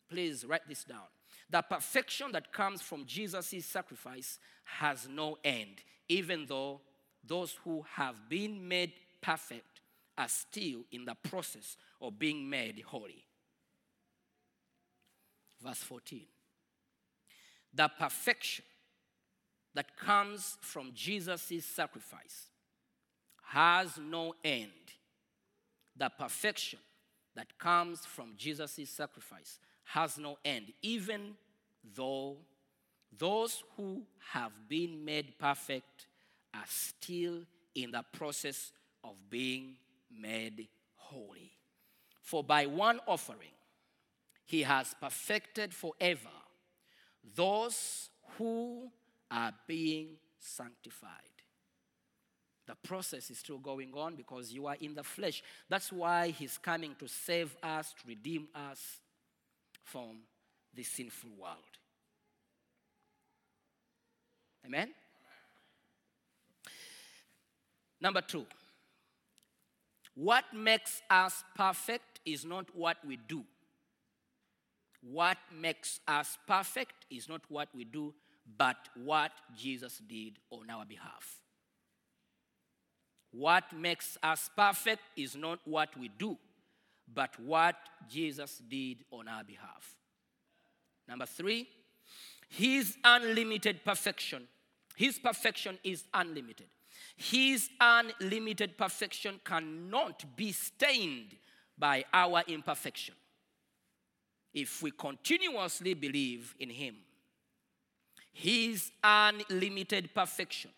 [0.09, 1.07] Please write this down.
[1.55, 6.81] The perfection that comes from Jesus' sacrifice has no end, even though
[7.25, 9.81] those who have been made perfect
[10.19, 13.25] are still in the process of being made holy.
[15.62, 16.23] Verse 14.
[17.73, 18.64] The perfection
[19.77, 22.49] that comes from Jesus' sacrifice
[23.45, 24.73] has no end.
[25.97, 26.81] The perfection
[27.37, 31.37] that comes from Jesus' sacrifice has no end, even
[31.94, 32.37] though
[33.16, 36.07] those who have been made perfect
[36.53, 37.40] are still
[37.75, 39.77] in the process of being
[40.11, 41.53] made holy.
[42.23, 43.49] For by one offering,
[44.47, 46.31] he has perfected forever
[47.35, 48.90] those who
[49.31, 51.11] are being sanctified.
[52.66, 55.42] The process is still going on because you are in the flesh.
[55.68, 58.81] That's why he's coming to save us, to redeem us
[59.83, 60.20] from
[60.74, 61.78] this sinful world.
[64.66, 64.90] Amen?
[68.00, 68.46] Number two,
[70.14, 73.44] what makes us perfect is not what we do.
[75.02, 78.14] What makes us perfect is not what we do,
[78.56, 81.40] but what Jesus did on our behalf.
[83.32, 86.38] What makes us perfect is not what we do,
[87.12, 87.74] but what
[88.08, 89.96] Jesus did on our behalf.
[91.09, 91.69] Number three,
[92.49, 94.49] His unlimited perfection.
[94.97, 96.67] His perfection is unlimited.
[97.17, 101.37] His unlimited perfection cannot be stained
[101.77, 103.14] by our imperfection.
[104.53, 106.97] If we continuously believe in Him,
[108.33, 110.71] His unlimited perfection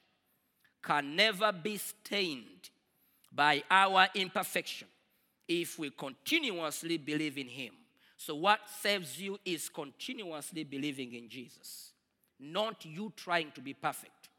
[0.82, 2.70] can never be stained
[3.32, 4.88] by our imperfection
[5.48, 7.72] if we continuously believe in Him.
[8.16, 11.92] So, what saves you is continuously believing in Jesus,
[12.40, 14.30] not you trying to be perfect.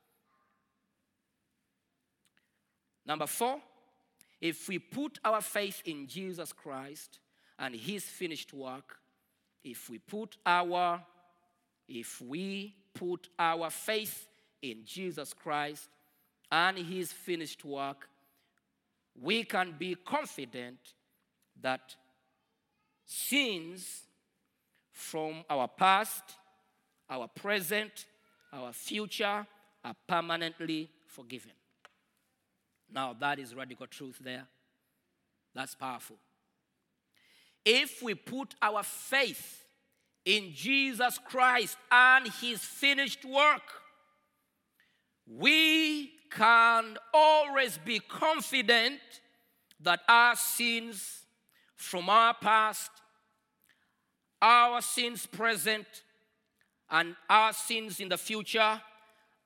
[3.06, 3.60] Number four,
[4.42, 7.20] if we put our faith in Jesus Christ
[7.58, 8.98] and His finished work,
[9.64, 11.02] if we put our
[11.88, 14.28] if we put our faith
[14.62, 15.88] in Jesus Christ
[16.52, 18.10] and his finished work,
[19.20, 20.80] we can be confident
[21.62, 21.96] that
[23.08, 24.04] sins
[24.92, 26.24] from our past,
[27.10, 28.06] our present,
[28.52, 29.48] our future
[29.84, 31.52] are permanently forgiven.
[32.92, 34.46] Now, that is radical truth there.
[35.56, 36.18] That's powerful.
[37.66, 39.64] If we put our faith
[40.26, 43.62] in Jesus Christ and his finished work,
[45.26, 49.00] we can always be confident
[49.80, 51.26] that our sins
[51.78, 52.92] from our past,
[54.42, 55.86] our sins present,
[56.90, 58.82] and our sins in the future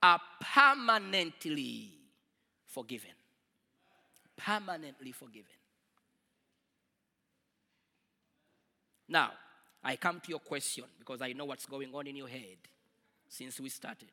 [0.02, 1.92] are permanently
[2.66, 3.10] forgiven.
[4.36, 5.52] Permanently forgiven.
[9.08, 9.32] Now,
[9.84, 12.56] I come to your question because I know what's going on in your head
[13.28, 14.10] since we started.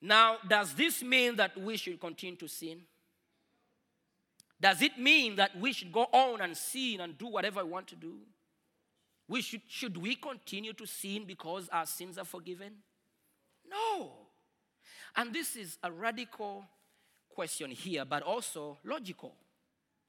[0.00, 2.82] Now, does this mean that we should continue to sin?
[4.60, 7.86] Does it mean that we should go on and sin and do whatever we want
[7.88, 8.14] to do?
[9.28, 12.72] We should, should we continue to sin because our sins are forgiven?
[13.70, 14.12] No.
[15.14, 16.64] And this is a radical
[17.34, 19.34] question here, but also logical.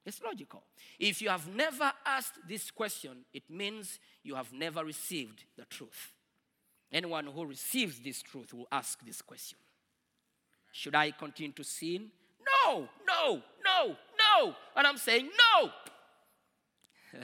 [0.05, 0.63] It's logical.
[0.97, 6.13] If you have never asked this question, it means you have never received the truth.
[6.91, 9.59] Anyone who receives this truth will ask this question
[10.71, 12.09] Should I continue to sin?
[12.65, 13.95] No, no, no,
[14.37, 14.55] no.
[14.75, 15.69] And I'm saying no.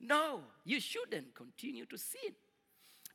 [0.00, 2.32] no, you shouldn't continue to sin.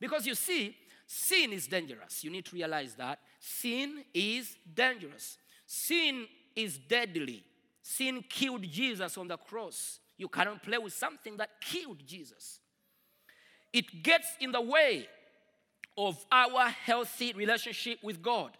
[0.00, 0.76] Because you see,
[1.06, 2.24] sin is dangerous.
[2.24, 3.18] You need to realize that.
[3.40, 5.38] Sin is dangerous.
[5.66, 7.44] Sin is deadly.
[7.82, 10.00] Sin killed Jesus on the cross.
[10.18, 12.60] You cannot play with something that killed Jesus.
[13.72, 15.06] It gets in the way
[15.98, 18.52] of our healthy relationship with God.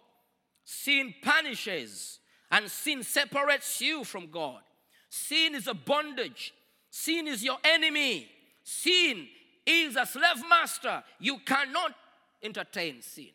[0.63, 2.19] Sin punishes
[2.51, 4.61] and sin separates you from God.
[5.09, 6.53] Sin is a bondage.
[6.89, 8.29] Sin is your enemy.
[8.63, 9.27] Sin
[9.65, 11.03] is a slave master.
[11.19, 11.93] You cannot
[12.41, 13.29] entertain sin.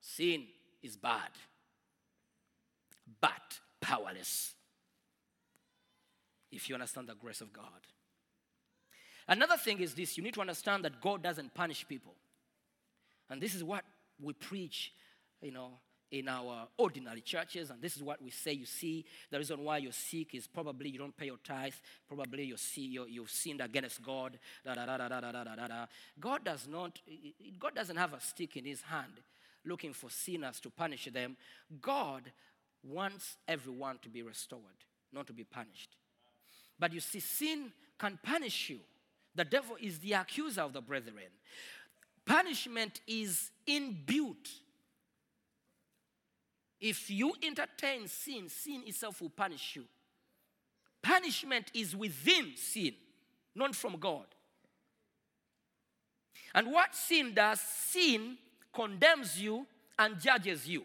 [0.00, 0.44] Sin
[0.82, 1.30] is bad,
[3.20, 4.54] but powerless.
[6.50, 7.64] If you understand the grace of God.
[9.28, 12.14] Another thing is this you need to understand that God doesn't punish people.
[13.30, 13.84] And this is what
[14.20, 14.92] we preach,
[15.40, 15.78] you know,
[16.12, 18.52] in our ordinary churches, and this is what we say.
[18.52, 22.44] You see, the reason why you're sick is probably you don't pay your tithes, probably
[22.44, 24.38] you see, you you've sinned against God.
[24.64, 25.86] Da, da, da, da, da, da, da, da.
[26.20, 26.98] God does not,
[27.58, 29.14] God doesn't have a stick in his hand
[29.64, 31.36] looking for sinners to punish them.
[31.80, 32.30] God
[32.84, 34.62] wants everyone to be restored,
[35.12, 35.96] not to be punished.
[36.78, 38.80] But you see, sin can punish you.
[39.34, 41.30] The devil is the accuser of the brethren.
[42.26, 44.50] Punishment is inbuilt
[46.82, 49.84] if you entertain sin, sin itself will punish you.
[51.00, 52.94] Punishment is within sin,
[53.54, 54.26] not from God.
[56.52, 58.36] And what sin does, sin
[58.74, 59.64] condemns you
[59.96, 60.82] and judges you.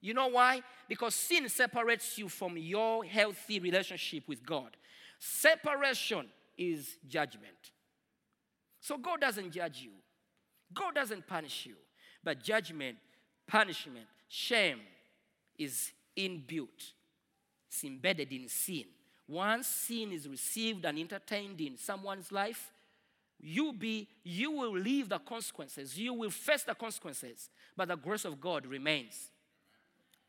[0.00, 0.62] You know why?
[0.88, 4.76] Because sin separates you from your healthy relationship with God.
[5.18, 7.72] Separation is judgment.
[8.80, 9.90] So God doesn't judge you,
[10.72, 11.74] God doesn't punish you.
[12.22, 12.98] But judgment,
[13.48, 14.80] punishment, shame
[15.58, 16.92] is inbuilt,
[17.68, 18.84] it's embedded in sin.
[19.28, 22.72] Once sin is received and entertained in someone's life,
[23.38, 25.98] you be you will leave the consequences.
[25.98, 29.30] You will face the consequences but the grace of god remains.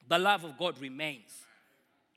[0.06, 1.32] The love of god remains.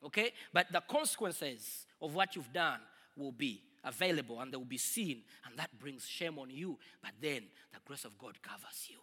[0.03, 0.33] Okay?
[0.51, 2.79] But the consequences of what you've done
[3.15, 7.11] will be available and they will be seen and that brings shame on you but
[7.21, 8.97] then the grace of god covers you.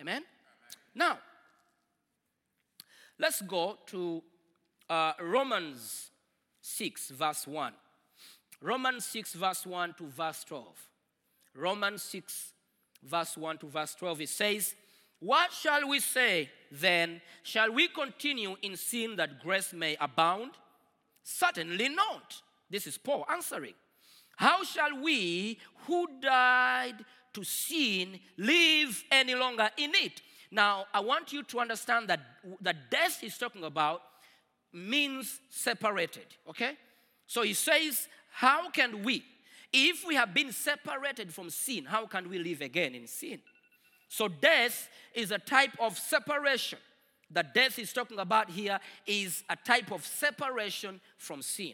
[0.00, 0.22] Amen,
[0.94, 1.18] now
[3.18, 4.22] let's go to
[4.88, 6.10] uh, romans
[6.60, 7.72] 6 verse 1
[8.62, 10.66] Romans 6, verse 1 to verse 12.
[11.56, 12.52] Romans 6,
[13.02, 14.74] verse 1 to verse 12, it says,
[15.18, 17.20] What shall we say then?
[17.42, 20.52] Shall we continue in sin that grace may abound?
[21.24, 22.40] Certainly not.
[22.70, 23.74] This is Paul answering.
[24.36, 30.22] How shall we who died to sin live any longer in it?
[30.52, 32.20] Now, I want you to understand that
[32.60, 34.02] the death he's talking about
[34.70, 36.76] means separated, okay?
[37.26, 39.24] So he says, How can we,
[39.72, 43.40] if we have been separated from sin, how can we live again in sin?
[44.08, 46.78] So, death is a type of separation.
[47.30, 51.72] The death he's talking about here is a type of separation from sin.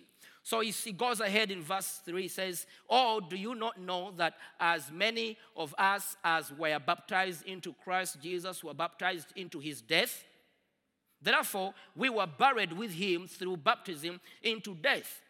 [0.49, 4.33] So he goes ahead in verse 3 he says, Oh, do you not know that
[4.59, 10.25] as many of us as were baptized into Christ Jesus were baptized into his death?
[11.21, 15.21] Therefore, we were buried with him through baptism into death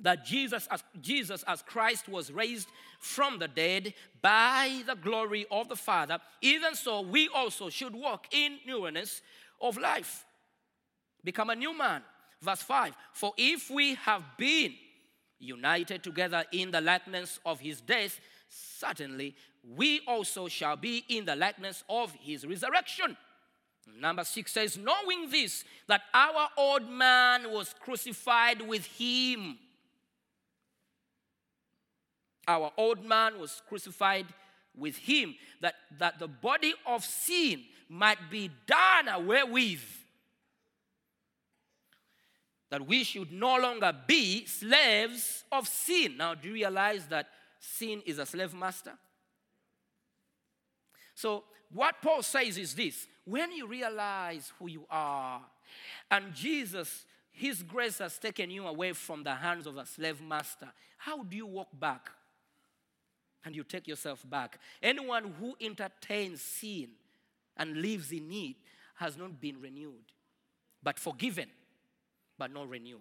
[0.00, 2.66] that Jesus as, Jesus as Christ was raised
[2.98, 8.26] from the dead by the glory of the Father, even so we also should walk
[8.32, 9.22] in newness
[9.60, 10.24] of life.
[11.22, 12.02] Become a new man.
[12.42, 14.74] Verse 5 For if we have been
[15.38, 18.18] united together in the likeness of his death,
[18.48, 19.34] certainly
[19.76, 23.16] we also shall be in the likeness of his resurrection.
[24.00, 29.58] Number six says, Knowing this, that our old man was crucified with him
[32.48, 34.26] our old man was crucified
[34.76, 40.04] with him, that, that the body of sin might be done away with.
[42.70, 46.16] That we should no longer be slaves of sin.
[46.16, 47.28] Now, do you realize that
[47.60, 48.92] sin is a slave master?
[51.14, 55.42] So, what Paul says is this when you realize who you are,
[56.10, 60.68] and Jesus, His grace has taken you away from the hands of a slave master,
[60.98, 62.10] how do you walk back?
[63.46, 64.58] and you take yourself back.
[64.82, 66.88] Anyone who entertains sin
[67.56, 68.56] and lives in it
[68.96, 70.12] has not been renewed.
[70.82, 71.48] but forgiven,
[72.38, 73.00] but not renewed.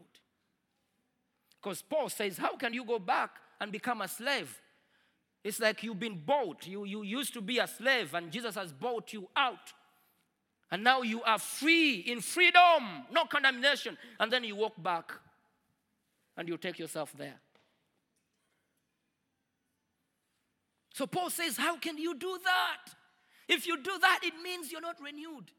[1.62, 4.62] Because Paul says, How can you go back and become a slave?
[5.44, 6.66] It's like you've been bought.
[6.66, 9.74] You, you used to be a slave, and Jesus has bought you out.
[10.72, 13.98] And now you are free in freedom, no condemnation.
[14.20, 15.12] And then you walk back
[16.36, 17.40] and you take yourself there.
[20.94, 22.94] So Paul says, How can you do that?
[23.48, 25.52] If you do that, it means you're not renewed.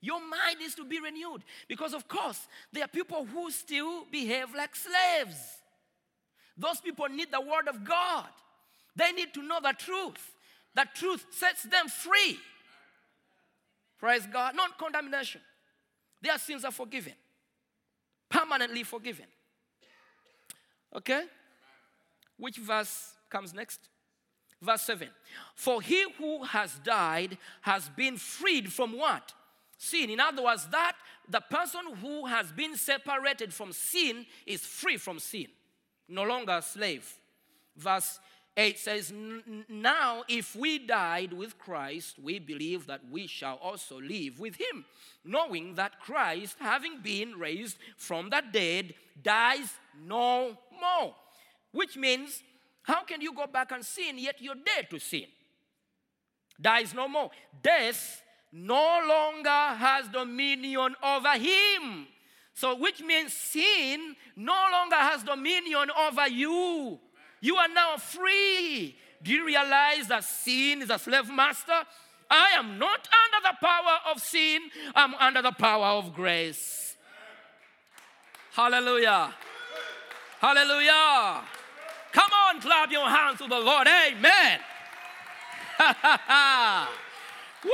[0.00, 1.42] Your mind is to be renewed.
[1.68, 5.36] Because, of course, there are people who still behave like slaves.
[6.56, 8.28] Those people need the Word of God.
[8.94, 10.34] They need to know the truth.
[10.74, 12.38] The truth sets them free.
[13.98, 14.54] Praise God.
[14.54, 15.40] Not condemnation.
[16.20, 17.14] Their sins are forgiven,
[18.28, 19.26] permanently forgiven.
[20.94, 21.24] Okay?
[22.36, 23.88] Which verse comes next?
[24.60, 25.08] Verse 7.
[25.54, 29.32] For he who has died has been freed from what?
[29.78, 30.10] Sin.
[30.10, 30.96] In other words, that
[31.28, 35.46] the person who has been separated from sin is free from sin,
[36.08, 37.14] no longer a slave.
[37.76, 38.18] Verse
[38.56, 43.54] 8 says, "N- n- Now, if we died with Christ, we believe that we shall
[43.58, 44.84] also live with him,
[45.22, 51.14] knowing that Christ, having been raised from the dead, dies no more.
[51.70, 52.42] Which means,
[52.82, 55.26] how can you go back and sin yet you're dead to sin?
[56.60, 57.30] Dies no more.
[57.62, 62.06] Death no longer has dominion over him.
[62.54, 66.98] So, which means sin no longer has dominion over you.
[67.40, 68.96] You are now free.
[69.22, 71.84] Do you realize that sin is a slave master?
[72.30, 74.60] I am not under the power of sin,
[74.94, 76.96] I'm under the power of grace.
[78.52, 79.34] Hallelujah.
[80.40, 81.42] Hallelujah.
[82.12, 83.86] Come on, clap your hands to the Lord.
[83.86, 84.60] Amen.
[87.64, 87.70] Woo!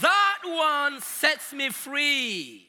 [0.00, 2.66] That one sets me free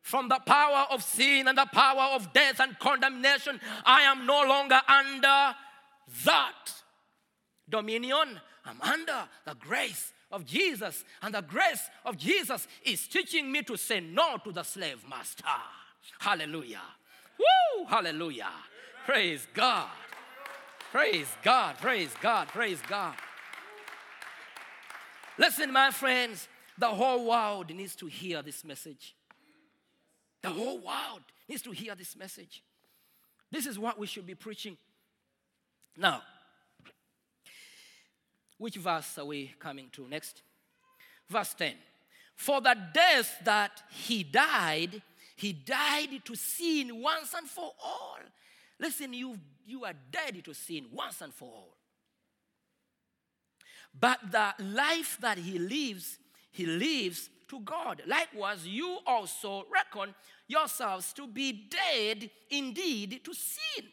[0.00, 3.60] from the power of sin and the power of death and condemnation.
[3.84, 5.54] I am no longer under
[6.24, 6.82] that
[7.68, 8.40] dominion.
[8.64, 11.04] I'm under the grace of Jesus.
[11.22, 15.44] And the grace of Jesus is teaching me to say no to the slave master.
[16.18, 16.82] Hallelujah.
[17.38, 17.86] Woo!
[17.86, 18.50] Hallelujah.
[19.06, 19.88] Praise God.
[20.90, 21.78] Praise God.
[21.78, 22.48] Praise God.
[22.48, 23.14] Praise God.
[25.38, 29.14] Listen, my friends, the whole world needs to hear this message.
[30.42, 32.62] The whole world needs to hear this message.
[33.50, 34.76] This is what we should be preaching.
[35.96, 36.22] Now,
[38.58, 40.42] which verse are we coming to next?
[41.28, 41.74] Verse 10.
[42.36, 45.02] For the death that he died,
[45.36, 48.18] he died to sin once and for all.
[48.78, 51.76] Listen, you, you are dead to sin once and for all.
[53.98, 56.18] But the life that he lives,
[56.50, 58.02] he lives to God.
[58.06, 60.14] Likewise, you also reckon
[60.48, 63.84] yourselves to be dead indeed to sin,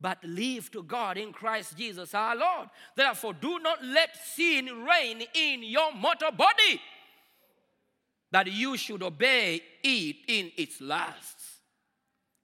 [0.00, 2.68] but live to God in Christ Jesus our Lord.
[2.94, 6.80] Therefore, do not let sin reign in your mortal body,
[8.30, 11.56] that you should obey it in its lusts.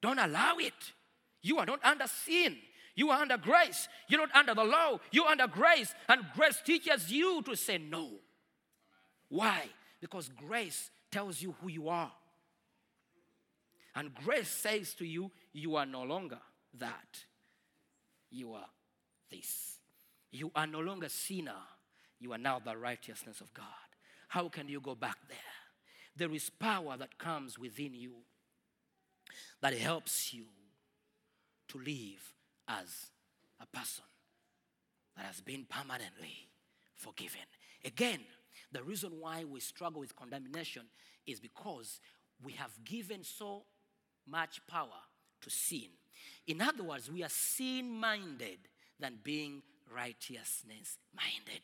[0.01, 0.73] Don't allow it.
[1.41, 2.57] You are not under sin.
[2.95, 3.87] You are under grace.
[4.07, 4.99] You're not under the law.
[5.11, 5.93] You're under grace.
[6.07, 8.09] And grace teaches you to say no.
[9.27, 9.63] Why?
[9.99, 12.11] Because grace tells you who you are.
[13.95, 16.39] And grace says to you, you are no longer
[16.79, 17.23] that.
[18.29, 18.67] You are
[19.29, 19.79] this.
[20.31, 21.53] You are no longer sinner.
[22.19, 23.65] You are now the righteousness of God.
[24.29, 25.37] How can you go back there?
[26.15, 28.13] There is power that comes within you
[29.61, 30.45] that helps you
[31.69, 32.34] to live
[32.67, 33.07] as
[33.61, 34.03] a person
[35.15, 36.49] that has been permanently
[36.95, 37.41] forgiven.
[37.83, 38.19] Again,
[38.71, 40.83] the reason why we struggle with condemnation
[41.25, 41.99] is because
[42.43, 43.63] we have given so
[44.27, 45.01] much power
[45.41, 45.89] to sin.
[46.47, 48.59] In other words, we are sin minded
[48.99, 49.61] than being
[49.93, 51.61] righteousness minded.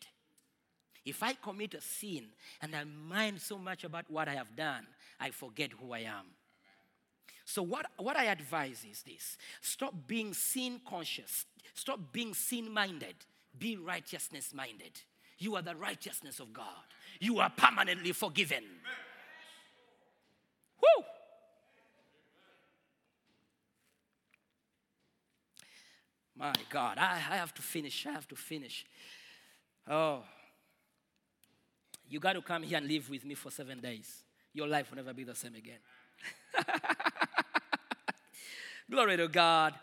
[1.04, 2.26] If I commit a sin
[2.62, 4.86] and I mind so much about what I have done,
[5.20, 6.26] I forget who I am.
[7.52, 13.16] So, what, what I advise is this stop being sin conscious, stop being sin minded,
[13.60, 15.02] be righteousness minded.
[15.38, 16.86] You are the righteousness of God,
[17.20, 18.64] you are permanently forgiven.
[20.82, 21.04] Woo!
[26.38, 28.08] My God, I, I have to finish.
[28.08, 28.86] I have to finish.
[29.90, 30.24] Oh,
[32.08, 34.24] you got to come here and live with me for seven days.
[34.54, 35.80] Your life will never be the same again.
[38.90, 39.74] Glory to God.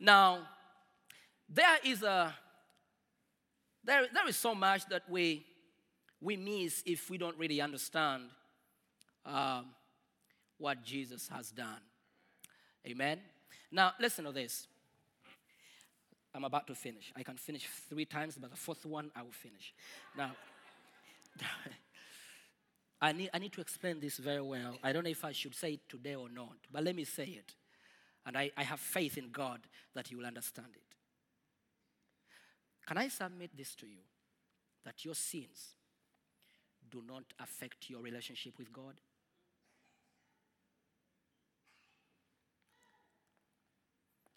[0.00, 0.40] Now,
[1.48, 2.34] there is a
[3.84, 5.44] there, there is so much that we
[6.20, 8.24] we miss if we don't really understand
[9.26, 9.66] um,
[10.58, 11.80] what Jesus has done.
[12.86, 13.20] Amen.
[13.70, 14.66] Now, listen to this.
[16.34, 17.12] I'm about to finish.
[17.14, 19.72] I can finish three times, but the fourth one I will finish.
[20.16, 20.32] Now,
[23.00, 24.76] I need, I need to explain this very well.
[24.82, 27.24] I don't know if I should say it today or not, but let me say
[27.24, 27.54] it.
[28.26, 29.60] And I, I have faith in God
[29.94, 30.82] that you will understand it.
[32.86, 34.00] Can I submit this to you?
[34.84, 35.74] That your sins
[36.90, 38.94] do not affect your relationship with God?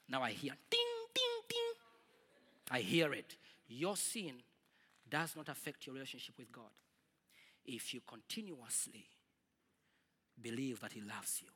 [0.10, 0.80] Now I hear ding,
[1.14, 2.72] ding, ding.
[2.72, 3.36] I hear it.
[3.68, 4.34] Your sin
[5.10, 6.72] does not affect your relationship with God
[7.68, 9.06] if you continuously
[10.42, 11.50] believe that He loves you.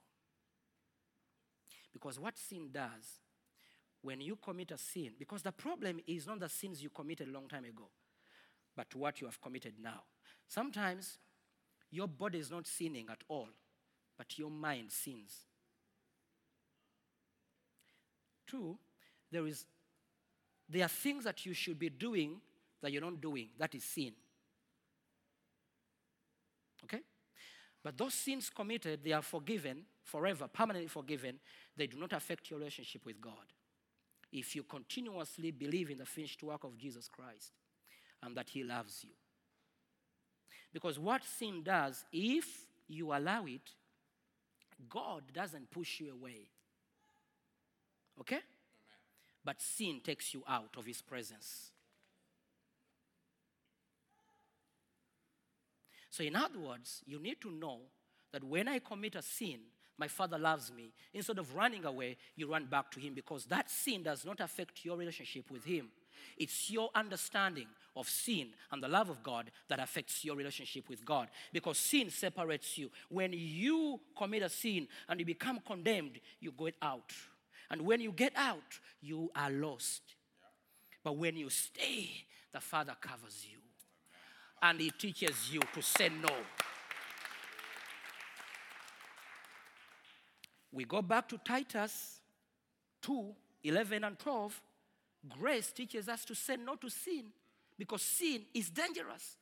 [1.94, 3.20] Because what sin does,
[4.02, 7.32] when you commit a sin, because the problem is not the sins you committed a
[7.32, 7.90] long time ago,
[8.76, 10.04] but what you have committed now.
[10.48, 11.18] Sometimes
[11.92, 13.50] your body is not sinning at all,
[14.18, 15.32] but your mind sins.
[18.48, 18.78] Two,
[19.32, 19.66] there is
[20.68, 22.40] there are things that you should be doing
[22.82, 23.50] that you're not doing.
[23.60, 24.14] That is sin.
[26.84, 27.02] Okay?
[27.84, 31.40] But those sins committed, they are forgiven forever, permanently forgiven.
[31.76, 33.54] They do not affect your relationship with God.
[34.32, 37.52] If you continuously believe in the finished work of Jesus Christ
[38.24, 39.12] and that He loves you.
[40.74, 42.46] Because what sin does, if
[42.88, 43.72] you allow it,
[44.90, 46.48] God doesn't push you away.
[48.20, 48.40] Okay?
[49.44, 51.71] But sin takes you out of His presence.
[56.12, 57.80] So, in other words, you need to know
[58.34, 59.60] that when I commit a sin,
[59.98, 60.92] my Father loves me.
[61.14, 64.84] Instead of running away, you run back to Him because that sin does not affect
[64.84, 65.88] your relationship with Him.
[66.38, 71.06] It's your understanding of sin and the love of God that affects your relationship with
[71.06, 72.92] God because sin separates you.
[73.10, 77.14] When you commit a sin and you become condemned, you get out.
[77.70, 80.02] And when you get out, you are lost.
[81.04, 82.10] But when you stay,
[82.52, 83.61] the Father covers you
[84.62, 86.34] and He teaches you to say no.
[90.72, 92.20] We go back to Titus
[93.02, 94.62] 2 11 and 12.
[95.40, 97.26] Grace teaches us to say no to sin
[97.78, 99.38] because sin is dangerous.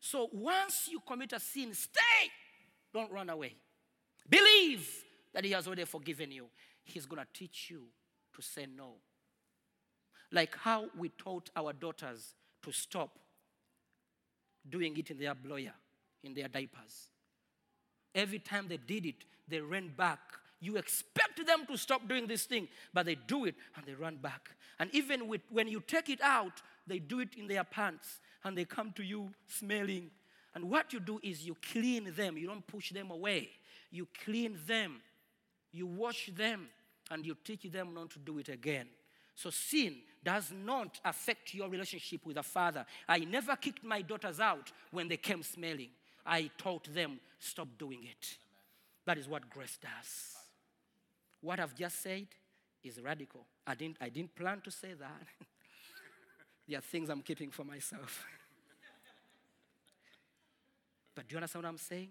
[0.00, 2.30] So once you commit a sin, stay.
[2.94, 3.54] Don't run away.
[4.28, 4.88] Believe
[5.34, 6.46] that He has already forgiven you.
[6.84, 7.82] He's going to teach you
[8.34, 8.94] to say no.
[10.32, 13.18] Like how we taught our daughters to stop
[14.70, 15.72] doing it in their bloyer,
[16.22, 17.08] in their diapers.
[18.14, 20.20] Every time they did it, they ran back.
[20.60, 24.16] You expect them to stop doing this thing, but they do it and they run
[24.16, 24.50] back.
[24.78, 28.56] And even with, when you take it out, they do it in their pants and
[28.56, 30.10] they come to you smelling.
[30.54, 33.50] And what you do is you clean them, you don't push them away.
[33.90, 35.00] You clean them,
[35.72, 36.68] you wash them,
[37.10, 38.88] and you teach them not to do it again.
[39.36, 42.84] So sin does not affect your relationship with the Father.
[43.06, 45.90] I never kicked my daughters out when they came smelling.
[46.24, 48.38] I taught them, stop doing it.
[49.04, 50.36] That is what grace does.
[51.42, 52.26] What I've just said
[52.82, 53.46] is radical.
[53.66, 55.26] I didn't, I didn't plan to say that.
[56.68, 58.24] there are things I'm keeping for myself.
[61.14, 62.08] but do you understand what I'm saying?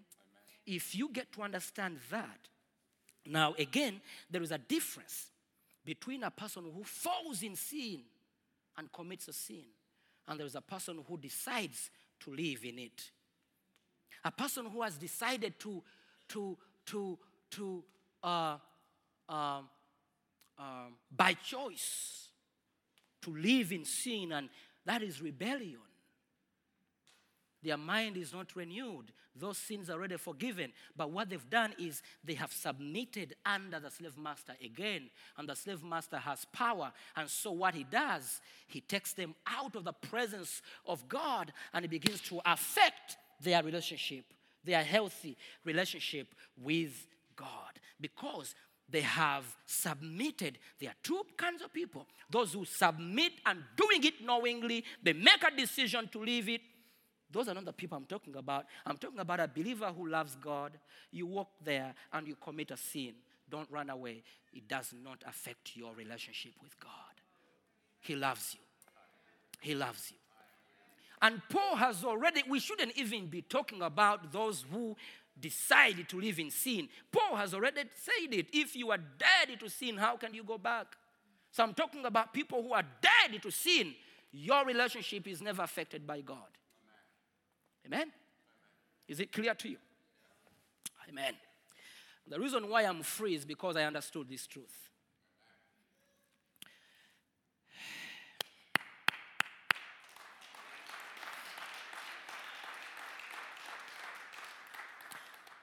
[0.64, 2.38] If you get to understand that,
[3.26, 4.00] now again,
[4.30, 5.26] there is a difference
[5.86, 8.00] between a person who falls in sin
[8.76, 9.64] and commits a sin,
[10.28, 13.10] and there is a person who decides to live in it.
[14.24, 15.82] A person who has decided to,
[16.28, 17.18] to, to,
[17.52, 17.84] to,
[18.22, 18.56] uh,
[19.28, 19.68] um,
[20.58, 22.28] um, by choice,
[23.22, 24.48] to live in sin, and
[24.84, 25.78] that is rebellion.
[27.62, 29.12] Their mind is not renewed.
[29.34, 30.72] Those sins are already forgiven.
[30.96, 35.10] But what they've done is they have submitted under the slave master again.
[35.36, 36.92] And the slave master has power.
[37.16, 41.84] And so what he does, he takes them out of the presence of God and
[41.84, 44.24] he begins to affect their relationship,
[44.64, 47.80] their healthy relationship with God.
[48.00, 48.54] Because
[48.88, 50.58] they have submitted.
[50.80, 55.42] There are two kinds of people those who submit and doing it knowingly, they make
[55.46, 56.60] a decision to leave it.
[57.30, 58.66] Those are not the people I'm talking about.
[58.84, 60.72] I'm talking about a believer who loves God.
[61.10, 63.14] You walk there and you commit a sin.
[63.50, 64.22] Don't run away.
[64.52, 66.92] It does not affect your relationship with God.
[68.00, 68.60] He loves you.
[69.60, 70.16] He loves you.
[71.22, 74.96] And Paul has already, we shouldn't even be talking about those who
[75.38, 76.88] decided to live in sin.
[77.10, 78.46] Paul has already said it.
[78.52, 80.86] If you are dead to sin, how can you go back?
[81.50, 83.94] So I'm talking about people who are dead to sin.
[84.32, 86.55] Your relationship is never affected by God.
[87.86, 88.12] Amen?
[89.08, 89.78] Is it clear to you?
[91.08, 91.34] Amen.
[92.28, 94.90] The reason why I'm free is because I understood this truth.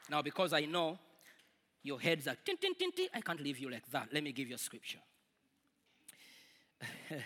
[0.10, 1.00] Now, because I know
[1.82, 4.10] your heads are tin, tin, tin, tin, I can't leave you like that.
[4.14, 5.00] Let me give you a scripture.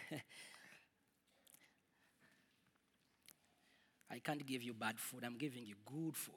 [4.10, 5.24] I can't give you bad food.
[5.26, 6.34] I'm giving you good food.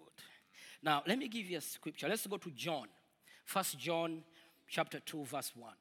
[0.83, 2.09] Now, let me give you a scripture.
[2.09, 2.89] Let's go to John.
[3.45, 4.23] First John
[4.69, 5.73] chapter 2 verse 1.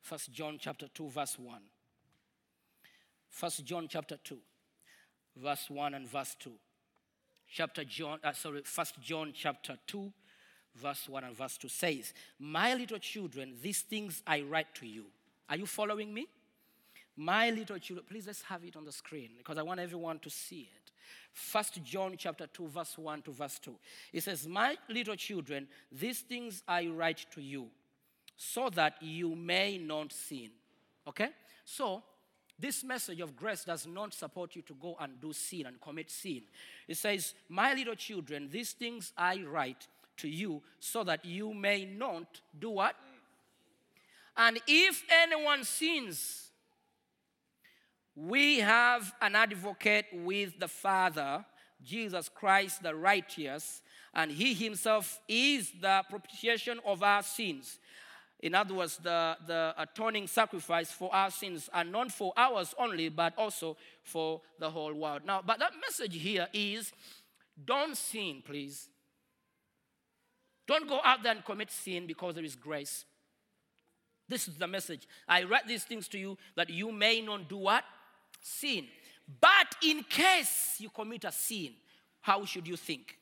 [0.00, 1.60] First John chapter 2 verse 1.
[3.28, 4.38] First John chapter 2
[5.36, 6.50] verse 1 and verse 2.
[7.50, 10.12] Chapter John uh, sorry, First John chapter 2
[10.74, 15.06] verse 1 and verse 2 says, "My little children, these things I write to you."
[15.48, 16.28] Are you following me?
[17.20, 20.30] My little children, please let's have it on the screen because I want everyone to
[20.30, 20.92] see it.
[21.32, 23.74] First John chapter 2, verse 1 to verse 2.
[24.12, 27.66] It says, My little children, these things I write to you,
[28.36, 30.50] so that you may not sin.
[31.08, 31.30] Okay?
[31.64, 32.04] So
[32.56, 36.12] this message of grace does not support you to go and do sin and commit
[36.12, 36.42] sin.
[36.86, 39.88] It says, My little children, these things I write
[40.18, 42.94] to you, so that you may not do what?
[44.36, 46.47] And if anyone sins,
[48.26, 51.44] we have an advocate with the Father,
[51.84, 53.80] Jesus Christ the righteous,
[54.12, 57.78] and he himself is the propitiation of our sins.
[58.40, 63.08] In other words, the, the atoning sacrifice for our sins are not for ours only,
[63.08, 65.22] but also for the whole world.
[65.24, 66.92] Now, but that message here is
[67.64, 68.88] don't sin, please.
[70.66, 73.04] Don't go out there and commit sin because there is grace.
[74.28, 75.08] This is the message.
[75.26, 77.84] I write these things to you that you may not do what?
[78.40, 78.86] Sin.
[79.40, 81.72] But in case you commit a sin,
[82.20, 83.18] how should you think?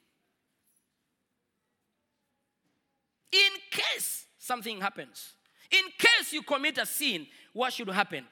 [3.32, 5.32] In case something happens,
[5.70, 8.24] in case you commit a sin, what should happen?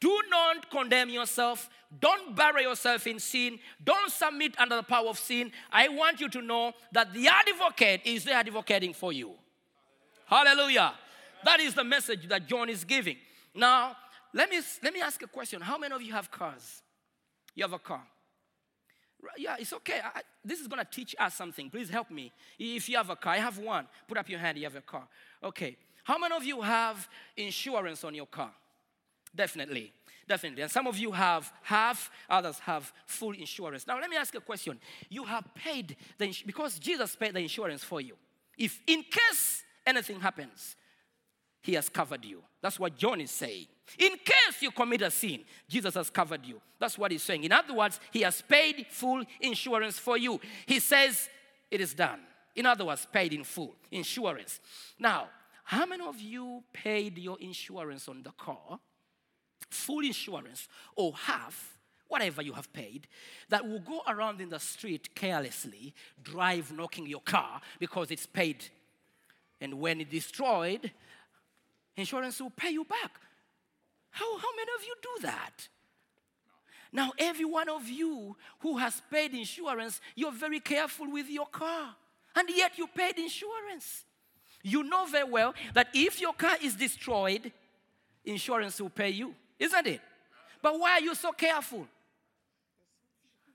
[0.00, 1.70] Do not condemn yourself.
[2.00, 3.58] Don't bury yourself in sin.
[3.82, 5.52] Don't submit under the power of sin.
[5.70, 9.32] I want you to know that the advocate is there advocating for you.
[10.26, 10.92] Hallelujah.
[11.44, 13.16] That is the message that John is giving.
[13.54, 13.96] Now,
[14.36, 15.62] let me, let me ask a question.
[15.62, 16.82] How many of you have cars?
[17.54, 18.02] You have a car.
[19.38, 20.00] Yeah, it's okay.
[20.04, 21.70] I, this is going to teach us something.
[21.70, 22.30] Please help me.
[22.58, 23.88] If you have a car, I have one.
[24.06, 25.08] Put up your hand, you have a car.
[25.42, 25.78] Okay.
[26.04, 28.50] How many of you have insurance on your car?
[29.34, 29.92] Definitely.
[30.28, 30.62] Definitely.
[30.62, 33.86] And some of you have half, others have full insurance.
[33.86, 34.78] Now, let me ask a question.
[35.08, 38.16] You have paid the because Jesus paid the insurance for you.
[38.58, 40.76] If in case anything happens,
[41.66, 42.42] he has covered you.
[42.62, 43.66] That's what John is saying.
[43.98, 46.60] In case you commit a sin, Jesus has covered you.
[46.78, 47.42] That's what he's saying.
[47.42, 50.40] In other words, he has paid full insurance for you.
[50.64, 51.28] He says
[51.68, 52.20] it is done.
[52.54, 54.60] In other words, paid in full insurance.
[54.96, 55.26] Now,
[55.64, 58.78] how many of you paid your insurance on the car?
[59.68, 63.08] Full insurance or half, whatever you have paid,
[63.48, 65.92] that will go around in the street carelessly,
[66.22, 68.64] drive knocking your car because it's paid.
[69.60, 70.92] And when it's destroyed,
[71.96, 73.12] insurance will pay you back.
[74.10, 75.68] How, how many of you do that?
[76.92, 81.94] Now, every one of you who has paid insurance, you're very careful with your car.
[82.34, 84.04] And yet you paid insurance.
[84.62, 87.52] You know very well that if your car is destroyed,
[88.24, 90.00] insurance will pay you, isn't it?
[90.62, 91.86] But why are you so careful?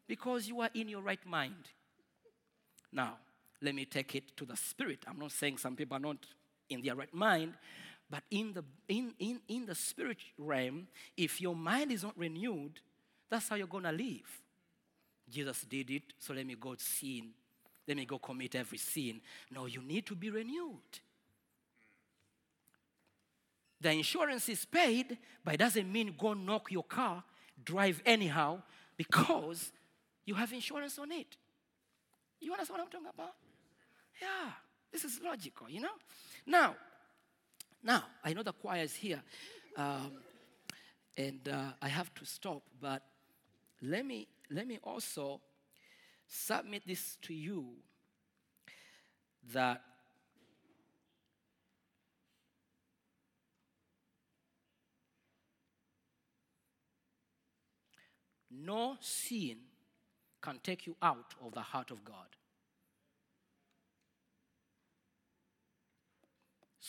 [0.07, 1.67] Because you are in your right mind.
[2.91, 3.17] Now,
[3.61, 4.99] let me take it to the spirit.
[5.07, 6.17] I'm not saying some people are not
[6.69, 7.53] in their right mind,
[8.11, 10.85] but in the in, in, in the spirit realm,
[11.15, 12.81] if your mind is not renewed,
[13.29, 14.41] that's how you're gonna live.
[15.29, 17.29] Jesus did it, so let me go sin.
[17.87, 19.21] Let me go commit every sin.
[19.49, 20.99] No, you need to be renewed.
[23.79, 27.23] The insurance is paid, but it doesn't mean go knock your car,
[27.63, 28.61] drive anyhow,
[28.97, 29.71] because
[30.25, 31.37] you have insurance on it.
[32.41, 33.35] You understand what I'm talking about?
[34.21, 34.51] Yeah,
[34.91, 35.95] this is logical, you know?
[36.45, 36.75] Now,
[37.83, 39.21] now, I know the choir is here,
[39.75, 40.11] um,
[41.17, 43.03] and uh, I have to stop, but
[43.81, 45.41] let me, let me also
[46.27, 47.65] submit this to you
[49.53, 49.81] that
[58.49, 59.57] no sin
[60.41, 62.27] can take you out of the heart of God.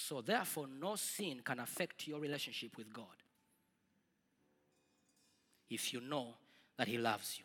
[0.05, 3.05] So, therefore, no sin can affect your relationship with God
[5.71, 6.35] if you know
[6.77, 7.45] that He loves you.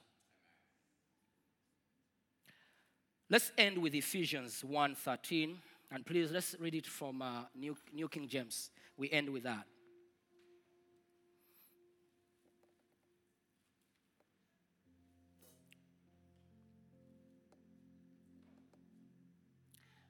[3.30, 5.56] Let's end with Ephesians 1:13,
[5.92, 8.72] and please let's read it from uh, New, New King James.
[8.98, 9.68] We end with that.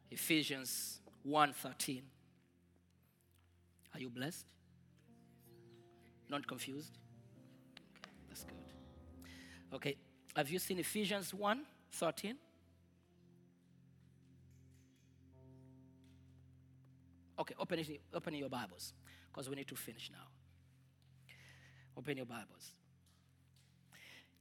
[0.09, 2.03] Ephesians 1:13.
[3.97, 4.45] Are you blessed?
[6.29, 6.99] Not confused?
[7.97, 8.55] Okay, that's good.
[9.73, 9.95] Okay,
[10.35, 12.37] have you seen Ephesians 1:13?
[17.39, 18.93] Okay, open, it, open your Bibles
[19.31, 20.27] because we need to finish now.
[21.97, 22.73] Open your Bibles.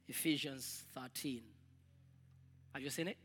[0.07, 1.43] Ephesians 13.
[2.75, 3.17] Have you seen it?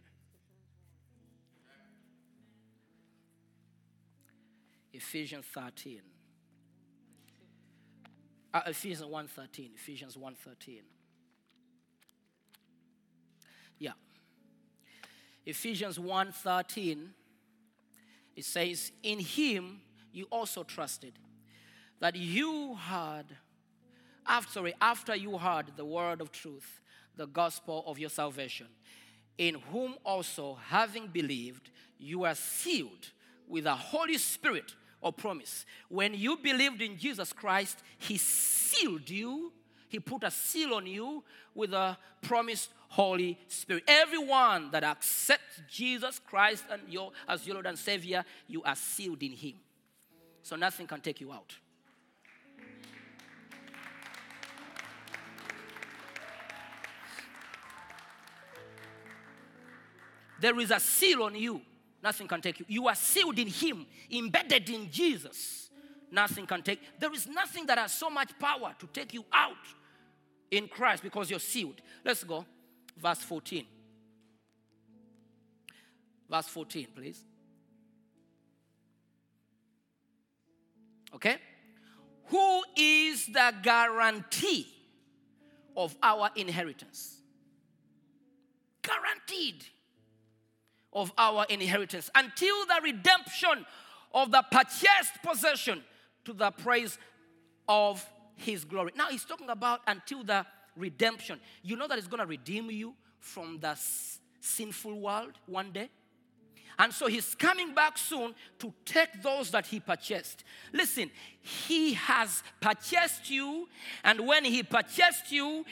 [4.93, 6.01] Ephesians 13.
[8.54, 9.76] Uh, Ephesians 1:13.
[9.76, 10.82] Ephesians 1:13.
[13.80, 13.93] Yeah.
[15.45, 17.14] Ephesians 1:13
[18.36, 19.82] it says in him
[20.14, 21.14] you also trusted
[21.99, 23.26] that you had
[24.26, 26.82] after after you heard the word of truth
[27.18, 28.68] the gospel of your salvation
[29.38, 33.12] in whom also having believed you are sealed
[33.47, 39.52] with the holy spirit of promise when you believed in jesus christ he sealed you
[39.89, 41.24] he put a seal on you
[41.54, 43.84] with a promised Holy Spirit.
[43.88, 49.24] Everyone that accepts Jesus Christ and your, as your Lord and Savior, you are sealed
[49.24, 49.54] in Him.
[50.43, 51.56] So nothing can take you out.
[60.41, 61.62] There is a seal on you.
[62.04, 62.66] Nothing can take you.
[62.68, 65.70] You are sealed in Him, embedded in Jesus.
[66.12, 66.82] Nothing can take.
[66.99, 69.56] There is nothing that has so much power to take you out
[70.49, 71.82] in Christ because you're sealed.
[72.04, 72.45] Let's go.
[72.97, 73.66] Verse 14.
[76.30, 77.24] Verse 14, please.
[81.14, 81.38] Okay?
[82.26, 84.68] Who is the guarantee
[85.76, 87.18] of our inheritance?
[88.82, 89.66] Guaranteed
[90.94, 93.66] of our inheritance until the redemption
[94.14, 95.84] of the purchased possession
[96.26, 96.98] to the praise
[97.68, 98.92] of his glory.
[98.96, 101.39] Now he's talking about until the redemption.
[101.64, 103.78] You know that he's going to redeem you from the
[104.42, 105.89] sinful world one day?
[106.80, 110.44] And so he's coming back soon to take those that he purchased.
[110.74, 111.12] Listen,
[111.42, 113.68] he has purchased you,
[114.04, 115.64] and when he purchased you,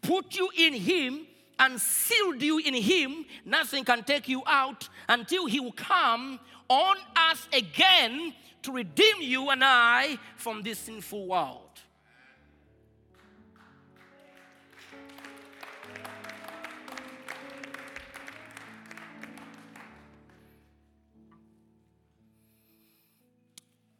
[0.00, 1.26] put you in him
[1.62, 6.96] and sealed you in him, nothing can take you out until he will come on
[7.14, 11.68] us again to redeem you and I from this sinful world.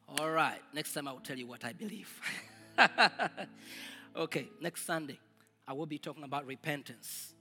[0.08, 2.10] All right, next time I will tell you what I believe.
[4.16, 5.18] okay, next Sunday,
[5.66, 7.34] I will be talking about repentance.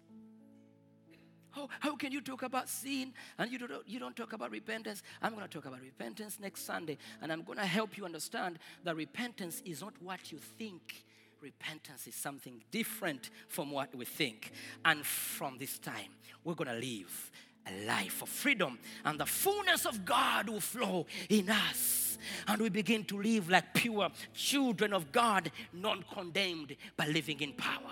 [1.57, 5.03] Oh, how can you talk about sin and you don't, you don't talk about repentance?
[5.21, 8.59] I'm going to talk about repentance next Sunday, and I'm going to help you understand
[8.83, 11.03] that repentance is not what you think.
[11.41, 14.51] Repentance is something different from what we think.
[14.85, 16.11] And from this time,
[16.43, 17.31] we're going to live
[17.67, 22.17] a life of freedom, and the fullness of God will flow in us.
[22.47, 27.53] And we begin to live like pure children of God, non condemned, but living in
[27.53, 27.91] power.